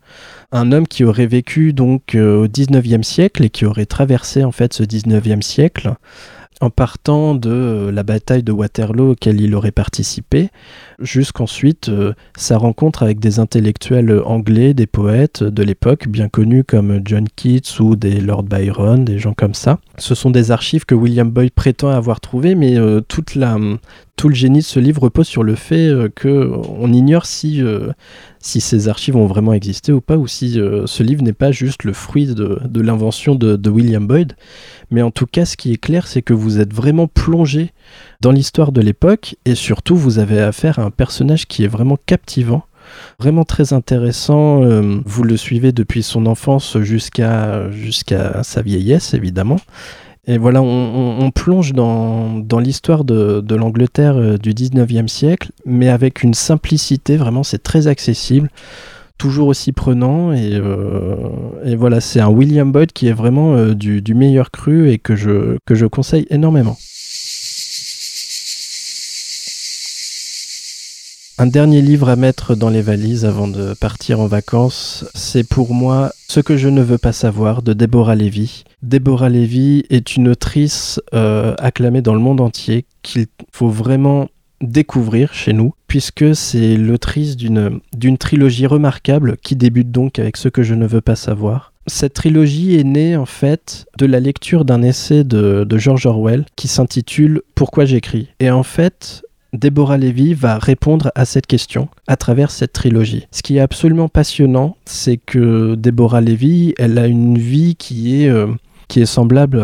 un 0.52 0.72
homme 0.72 0.88
qui 0.88 1.04
aurait 1.04 1.28
vécu 1.28 1.74
donc 1.74 2.16
euh, 2.16 2.44
au 2.44 2.48
19e 2.48 3.04
siècle 3.04 3.44
et 3.44 3.50
qui 3.50 3.66
aurait 3.66 3.86
traversé 3.86 4.44
en 4.44 4.52
fait 4.52 4.74
ce 4.74 4.84
19e 4.84 5.42
siècle 5.42 5.96
en 6.62 6.70
partant 6.70 7.36
de 7.36 7.50
euh, 7.50 7.92
la 7.92 8.04
bataille 8.04 8.44
de 8.44 8.52
Waterloo 8.52 9.12
auquel 9.12 9.42
il 9.42 9.56
aurait 9.56 9.72
participé, 9.72 10.50
jusqu'ensuite 11.00 11.90
euh, 11.90 12.14
sa 12.36 12.58
rencontre 12.58 13.04
avec 13.04 13.20
des 13.20 13.40
intellectuels 13.40 14.22
anglais, 14.26 14.74
des 14.74 14.88
poètes 14.88 15.44
de 15.44 15.64
l'époque, 15.64 16.08
bien 16.08 16.30
connus 16.30 16.64
comme 16.64 17.02
John 17.04 17.28
Keats 17.36 17.80
ou 17.80 17.96
des 17.96 18.20
Lord 18.20 18.44
Byron, 18.44 19.06
des 19.06 19.20
gens 19.20 19.34
comme 19.34 19.54
ça. 19.54 19.80
Ce 19.98 20.16
sont 20.16 20.32
des 20.32 20.52
archives 20.52 20.86
que 20.86 20.96
William 20.96 21.30
Boyd 21.30 21.52
prétend 21.52 21.90
avoir 21.90 22.20
trouvées, 22.20 22.56
mais 22.56 22.78
toute 23.08 23.36
la, 23.36 23.58
tout 24.16 24.30
le 24.30 24.36
génie 24.36 24.60
de 24.60 24.64
ce 24.64 24.80
livre 24.80 25.04
repose 25.04 25.28
sur 25.28 25.44
le 25.44 25.56
fait 25.56 25.90
qu'on 26.20 26.92
ignore 26.92 27.26
si 27.26 27.62
si 28.46 28.62
ces 28.62 28.88
archives 28.88 29.16
ont 29.16 29.26
vraiment 29.26 29.54
existé 29.54 29.92
ou 29.92 30.02
pas, 30.02 30.18
ou 30.18 30.28
si 30.28 30.60
euh, 30.60 30.86
ce 30.86 31.02
livre 31.02 31.24
n'est 31.24 31.34
pas 31.34 31.52
juste 31.52 31.84
le 31.84 31.94
fruit 31.94 32.28
de, 32.28 32.80
l'invention 32.80 33.34
de, 33.34 33.70
William 33.70 34.06
Boyd. 34.06 34.34
Mais 34.92 35.02
en 35.02 35.10
tout 35.10 35.26
cas, 35.26 35.46
ce 35.46 35.58
qui 35.58 35.74
est 35.74 35.78
clair, 35.78 36.06
c'est 36.06 36.22
que 36.22 36.34
vous 36.34 36.60
êtes 36.60 36.72
vraiment 36.72 37.08
plongé 37.08 37.74
dans 38.26 38.32
l'histoire 38.32 38.72
de 38.72 38.82
l'époque, 38.82 39.36
et 39.46 39.54
surtout, 39.54 39.96
vous 39.96 40.18
avez 40.18 40.42
affaire 40.42 40.80
à 40.80 40.82
un 40.82 40.90
personnage 40.90 41.46
qui 41.46 41.64
est 41.64 41.68
vraiment 41.68 41.96
captivant. 42.08 42.64
Vraiment 43.20 43.44
très 43.44 43.72
intéressant, 43.72 44.64
euh, 44.64 45.00
vous 45.06 45.22
le 45.22 45.38
suivez 45.38 45.72
depuis 45.72 46.02
son 46.02 46.26
enfance 46.26 46.80
jusqu'à 46.80 47.70
jusqu'à 47.70 48.42
sa 48.42 48.64
vieillesse 48.64 49.14
évidemment, 49.14 49.58
et 50.26 50.40
voilà, 50.40 50.64
on, 50.64 51.30
plonge 51.30 51.74
dans, 51.74 52.60
l'histoire 52.60 53.04
de, 53.04 53.56
l'Angleterre 53.56 54.18
euh, 54.18 54.38
du 54.40 54.56
19e 54.56 55.08
siècle, 55.08 55.52
mais 55.64 55.90
avec 55.90 56.24
une 56.24 56.34
simplicité, 56.34 57.18
vraiment, 57.18 57.44
c'est 57.44 57.62
très 57.62 57.86
accessible, 57.86 58.50
toujours 59.20 59.50
aussi 59.50 59.72
prenant. 59.72 60.34
Et, 60.34 60.50
euh, 60.54 61.76
voilà, 61.78 62.02
c'est 62.02 62.22
un 62.22 62.30
William 62.30 62.72
Boyd 62.72 62.92
qui 62.92 63.08
est 63.08 63.14
vraiment 63.14 63.56
euh, 63.56 63.76
du, 63.76 64.16
meilleur 64.16 64.50
cru 64.50 64.90
et 64.90 64.98
que 64.98 65.16
je, 65.16 65.58
que 65.64 65.76
je 65.76 65.86
conseille 65.86 66.26
énormément. 66.32 66.76
Un 71.38 71.48
dernier 71.48 71.82
livre 71.82 72.08
à 72.08 72.16
mettre 72.16 72.56
dans 72.56 72.70
les 72.70 72.82
valises 72.82 73.26
avant 73.26 73.50
de 73.50 73.74
partir 73.74 74.22
en 74.22 74.28
vacances, 74.28 75.04
c'est 75.14 75.46
pour 75.46 75.74
moi 75.74 76.14
Ce 76.30 76.40
que 76.40 76.56
je 76.56 76.70
ne 76.70 76.82
veux 76.82 76.98
pas 76.98 77.12
savoir 77.12 77.62
de 77.62 77.74
Deborah 77.74 78.16
Levy. 78.16 78.64
Deborah 78.84 79.28
Levy 79.28 79.84
est 79.90 80.16
une 80.16 80.30
autrice 80.30 81.02
euh, 81.14 81.54
acclamée 81.58 82.02
dans 82.02 82.14
le 82.14 82.22
monde 82.22 82.40
entier 82.40 82.86
qu'il 83.02 83.28
faut 83.52 83.68
vraiment 83.68 84.30
découvrir 84.62 85.34
chez 85.34 85.52
nous, 85.52 85.74
puisque 85.88 86.34
c'est 86.34 86.78
l'autrice 86.78 87.36
d'une 87.36 88.18
trilogie 88.18 88.66
remarquable 88.66 89.36
qui 89.44 89.58
débute 89.58 89.92
donc 89.92 90.20
avec 90.20 90.38
Ce 90.38 90.48
que 90.48 90.64
je 90.64 90.74
ne 90.74 90.88
veux 90.88 91.02
pas 91.02 91.18
savoir. 91.18 91.74
Cette 91.88 92.14
trilogie 92.14 92.80
est 92.80 92.86
née 92.86 93.18
en 93.18 93.26
fait 93.26 93.86
de 93.98 94.06
la 94.06 94.22
lecture 94.22 94.64
d'un 94.64 94.82
essai 94.82 95.26
de 95.26 95.78
George 95.78 96.06
Orwell 96.06 96.46
qui 96.56 96.70
s'intitule 96.70 97.42
Pourquoi 97.56 97.84
j'écris. 97.84 98.30
Et 98.40 98.50
en 98.50 98.64
fait, 98.64 99.25
Deborah 99.56 99.98
Levy 99.98 100.34
va 100.34 100.58
répondre 100.58 101.12
à 101.16 101.26
cette 101.26 101.48
question 101.48 101.88
à 102.08 102.16
travers 102.16 102.52
cette 102.52 102.74
trilogie. 102.74 103.28
Ce 103.32 103.42
qui 103.42 103.58
est 103.58 103.62
absolument 103.62 104.10
passionnant, 104.10 104.78
c'est 104.86 105.18
que 105.18 105.76
Deborah 105.76 106.22
Levy, 106.22 106.74
elle 106.78 106.98
a 106.98 107.08
une 107.08 107.38
vie 107.38 107.76
qui 107.76 108.22
est 108.22 108.30
euh, 108.30 108.48
qui 108.88 109.02
est 109.02 109.08
semblable 109.08 109.64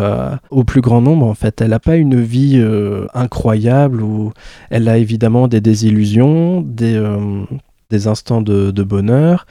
au 0.50 0.64
plus 0.64 0.82
grand 0.82 1.00
nombre 1.00 1.28
en 1.28 1.36
fait. 1.36 1.62
Elle 1.62 1.70
n'a 1.70 1.80
pas 1.80 1.96
une 1.96 2.20
vie 2.20 2.56
euh, 2.56 3.06
incroyable 3.14 4.02
où 4.02 4.32
elle 4.72 4.90
a 4.90 4.98
évidemment 4.98 5.48
des 5.48 5.62
désillusions, 5.62 6.62
des, 6.62 6.96
euh, 6.96 7.44
des 7.92 8.08
instants 8.08 8.42
de, 8.42 8.84
bonheur, 8.84 9.46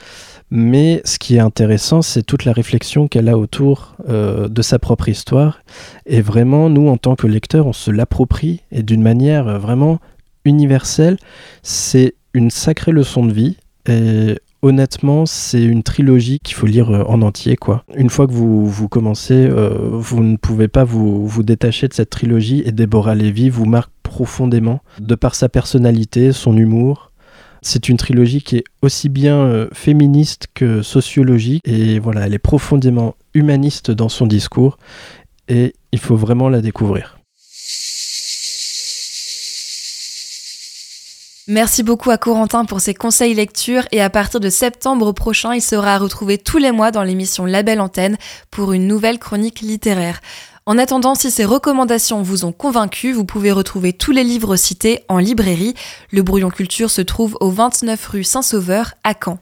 mais 0.51 1.03
ce 1.05 1.21
qui 1.21 1.37
est 1.37 1.41
intéressant, 1.41 2.03
c'est 2.03 2.25
toute 2.25 2.45
la 2.45 2.53
réflexion 2.53 3.07
qu'elle 3.07 3.29
a 3.29 3.39
autour 3.39 3.95
de 4.09 4.63
sa 4.63 4.81
propre 4.81 5.09
histoire. 5.09 5.61
Et 6.07 6.21
vraiment, 6.21 6.69
nous, 6.69 6.89
en 6.89 6.97
tant 6.97 7.15
que 7.15 7.29
lecteurs, 7.29 7.69
on 7.69 7.73
se 7.73 7.93
l'approprie 7.93 8.63
et 8.73 8.83
d'une 8.83 9.03
manière 9.03 9.61
vraiment 9.61 10.01
universel, 10.45 11.17
c'est 11.63 12.15
une 12.35 12.51
sacrée 12.51 12.93
leçon 12.93 13.25
de 13.25 13.33
vie. 13.33 13.57
Et 13.89 14.37
honnêtement, 14.63 15.27
c'est 15.27 15.63
une 15.63 15.83
trilogie 15.83 16.39
qu'il 16.43 16.55
faut 16.55 16.67
lire 16.67 16.91
euh, 16.91 17.03
en 17.05 17.23
entier. 17.23 17.57
quoi. 17.57 17.85
Une 17.97 18.11
fois 18.11 18.27
que 18.27 18.33
vous, 18.33 18.67
vous 18.67 18.89
commencez, 18.89 19.35
euh, 19.35 19.71
vous 19.93 20.23
ne 20.23 20.37
pouvez 20.37 20.69
pas 20.69 20.85
vous, 20.85 21.43
détacher 21.43 21.89
de 21.89 21.95
cette 21.95 22.11
trilogie. 22.11 22.63
Et 22.65 22.73
Deborah 22.73 23.15
Levy 23.15 23.49
vous 23.49 23.67
marque 23.67 23.91
profondément, 24.03 24.81
de 25.01 25.15
par 25.15 25.35
sa 25.35 25.49
personnalité, 25.49 26.33
son 26.33 26.57
humour. 26.57 27.13
C'est 27.63 27.89
une 27.89 27.99
trilogie 27.99 28.43
qui 28.43 28.57
est 28.57 28.65
aussi 28.81 29.09
bien 29.09 29.37
euh, 29.37 29.69
féministe 29.73 30.49
que 30.55 30.83
sociologique. 30.83 31.63
Et 31.67 31.99
voilà, 31.99 32.27
elle 32.27 32.35
est 32.35 32.39
profondément 32.39 33.15
humaniste 33.35 33.91
dans 33.91 34.09
son 34.09 34.27
discours. 34.27 34.79
Et 35.49 35.75
il 35.93 35.99
faut 35.99 36.17
vraiment 36.17 36.49
la 36.49 36.61
découvrir. 36.61 37.20
Merci 41.51 41.83
beaucoup 41.83 42.13
à 42.13 42.17
Corentin 42.17 42.65
pour 42.65 42.81
ses 42.81 42.95
conseils 42.95 43.35
lecture 43.35 43.83
et 43.91 44.01
à 44.01 44.09
partir 44.09 44.39
de 44.39 44.49
septembre 44.49 45.11
prochain, 45.11 45.53
il 45.53 45.61
sera 45.61 45.97
à 45.97 45.99
retrouver 45.99 46.39
tous 46.39 46.59
les 46.59 46.71
mois 46.71 46.93
dans 46.93 47.03
l'émission 47.03 47.45
Label 47.45 47.81
Antenne 47.81 48.19
pour 48.53 48.73
une 48.73 48.87
nouvelle 48.87 49.19
chronique 49.19 49.59
littéraire. 49.59 50.21
En 50.65 50.79
attendant, 50.79 51.17
si 51.17 51.29
ces 51.29 51.45
recommandations 51.45 52.23
vous 52.23 52.45
ont 52.45 52.53
convaincu, 52.53 53.11
vous 53.11 53.25
pouvez 53.25 53.51
retrouver 53.51 53.93
tous 53.93 54.13
les 54.13 54.23
livres 54.23 54.55
cités 54.55 55.01
en 55.09 55.19
librairie. 55.19 55.75
Le 56.13 56.23
Brouillon 56.23 56.51
Culture 56.51 56.89
se 56.89 57.03
trouve 57.03 57.37
au 57.41 57.51
29 57.51 58.07
rue 58.07 58.23
Saint-Sauveur 58.23 58.95
à 59.03 59.15
Caen. 59.15 59.41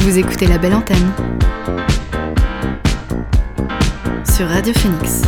Vous 0.00 0.18
écoutez 0.18 0.46
la 0.46 0.58
belle 0.58 0.74
antenne 0.74 1.10
sur 4.26 4.46
Radio 4.46 4.74
Phoenix. 4.74 5.22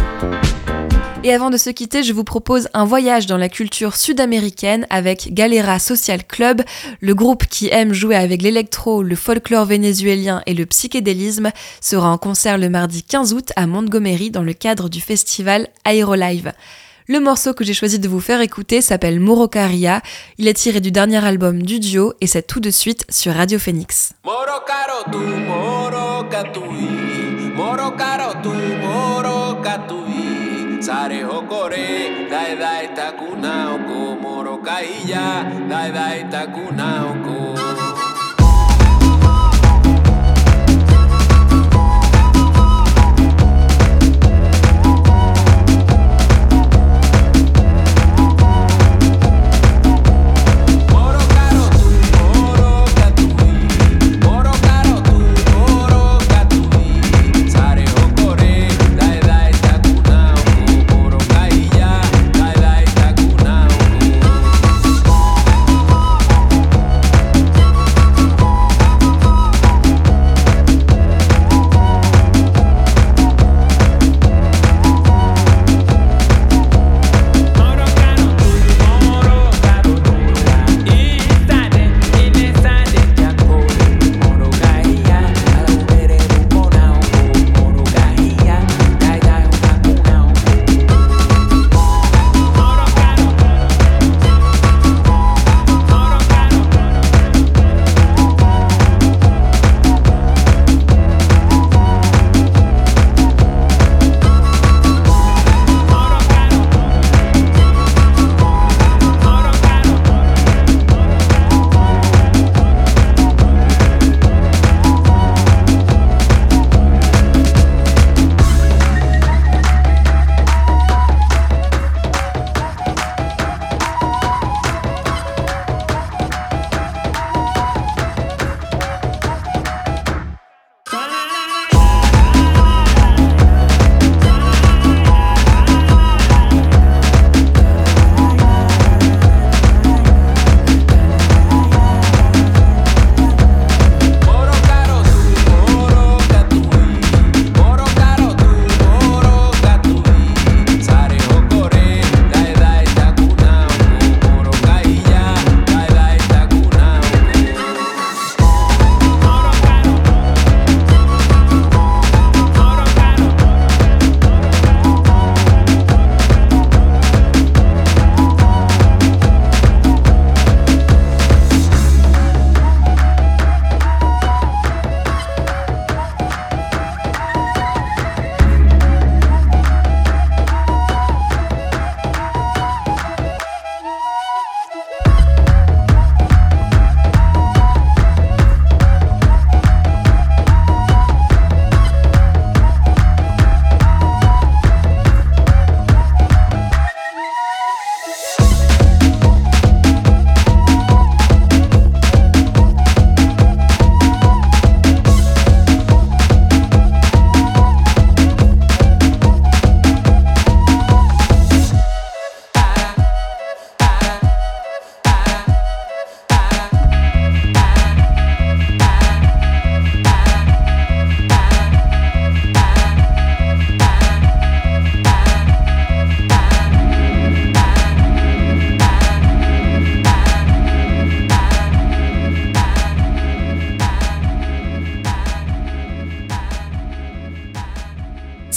Et 1.25 1.33
avant 1.33 1.51
de 1.51 1.57
se 1.57 1.71
quitter, 1.71 2.03
je 2.03 2.13
vous 2.13 2.25
propose 2.25 2.69
un 2.75 2.85
voyage 2.85 3.27
dans 3.27 3.37
la 3.37 3.49
culture 3.49 3.95
sud-américaine 3.95 4.89
avec 4.91 5.33
Galera 5.33 5.79
Social 5.79 6.25
Club, 6.25 6.63
le 7.01 7.15
groupe 7.15 7.47
qui 7.47 7.69
aime 7.71 7.93
jouer 7.93 8.17
avec 8.17 8.43
l'électro, 8.43 9.05
le 9.05 9.15
folklore 9.15 9.67
vénézuélien 9.67 10.43
et 10.47 10.55
le 10.55 10.67
psychédélisme, 10.67 11.53
sera 11.81 12.11
en 12.11 12.19
concert 12.19 12.59
le 12.59 12.69
mardi 12.69 13.05
15 13.05 13.35
août 13.35 13.53
à 13.55 13.69
Montgomery 13.69 14.33
dans 14.33 14.43
le 14.43 14.53
cadre 14.53 14.89
du 14.89 15.01
festival 15.01 15.69
Aerolive. 15.85 16.53
Le 17.07 17.21
morceau 17.21 17.55
que 17.55 17.63
j'ai 17.63 17.75
choisi 17.75 18.01
de 18.01 18.09
vous 18.09 18.21
faire 18.21 18.41
écouter 18.41 18.81
s'appelle 18.81 19.21
Morocaria. 19.21 20.03
Il 20.39 20.49
est 20.49 20.55
tiré 20.55 20.81
du 20.81 20.91
dernier 20.91 21.25
album 21.25 21.63
du 21.63 21.79
duo 21.79 22.15
et 22.21 22.27
c'est 22.27 22.43
tout 22.43 22.59
de 22.59 22.71
suite 22.71 23.05
sur 23.11 23.33
Radio 23.35 23.61
Phoenix. 23.61 24.13
jokore 31.23 32.29
da 32.31 32.41
eda 32.53 32.73
eta 32.87 33.07
kunaoko 33.19 33.99
moroka 34.23 34.77
illa 34.95 35.27
da 35.71 35.87
eda 35.89 36.07
eta 36.23 36.43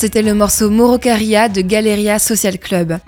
C'était 0.05 0.21
le 0.21 0.35
morceau 0.35 0.69
Morocaria 0.69 1.49
de 1.49 1.61
Galeria 1.61 2.19
Social 2.19 2.59
Club. 2.59 2.99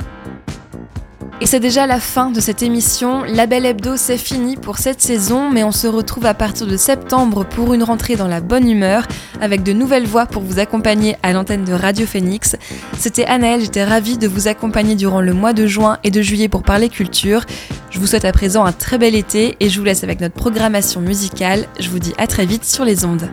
Et 1.39 1.45
c'est 1.45 1.59
déjà 1.59 1.85
la 1.85 1.99
fin 1.99 2.31
de 2.31 2.39
cette 2.39 2.63
émission. 2.63 3.23
La 3.23 3.45
Belle 3.45 3.67
Hebdo, 3.67 3.97
c'est 3.97 4.17
fini 4.17 4.55
pour 4.55 4.79
cette 4.79 4.99
saison, 4.99 5.51
mais 5.51 5.63
on 5.63 5.71
se 5.71 5.85
retrouve 5.85 6.25
à 6.25 6.33
partir 6.33 6.65
de 6.65 6.75
septembre 6.75 7.45
pour 7.45 7.75
une 7.75 7.83
rentrée 7.83 8.15
dans 8.15 8.27
la 8.27 8.41
bonne 8.41 8.67
humeur, 8.67 9.07
avec 9.41 9.61
de 9.61 9.73
nouvelles 9.73 10.07
voix 10.07 10.25
pour 10.25 10.41
vous 10.41 10.57
accompagner 10.57 11.17
à 11.21 11.33
l'antenne 11.33 11.65
de 11.65 11.73
Radio 11.73 12.07
Phoenix. 12.07 12.55
C'était 12.97 13.25
Anaëlle, 13.25 13.61
j'étais 13.61 13.83
ravie 13.83 14.17
de 14.17 14.27
vous 14.27 14.47
accompagner 14.47 14.95
durant 14.95 15.21
le 15.21 15.33
mois 15.33 15.53
de 15.53 15.67
juin 15.67 15.99
et 16.03 16.09
de 16.09 16.23
juillet 16.23 16.49
pour 16.49 16.63
parler 16.63 16.89
culture. 16.89 17.43
Je 17.91 17.99
vous 17.99 18.07
souhaite 18.07 18.25
à 18.25 18.31
présent 18.31 18.65
un 18.65 18.71
très 18.71 18.97
bel 18.97 19.13
été 19.13 19.55
et 19.59 19.69
je 19.69 19.77
vous 19.77 19.85
laisse 19.85 20.03
avec 20.03 20.19
notre 20.19 20.33
programmation 20.33 20.99
musicale. 20.99 21.67
Je 21.79 21.89
vous 21.89 21.99
dis 21.99 22.15
à 22.17 22.25
très 22.25 22.47
vite 22.47 22.65
sur 22.65 22.85
les 22.85 23.05
ondes. 23.05 23.29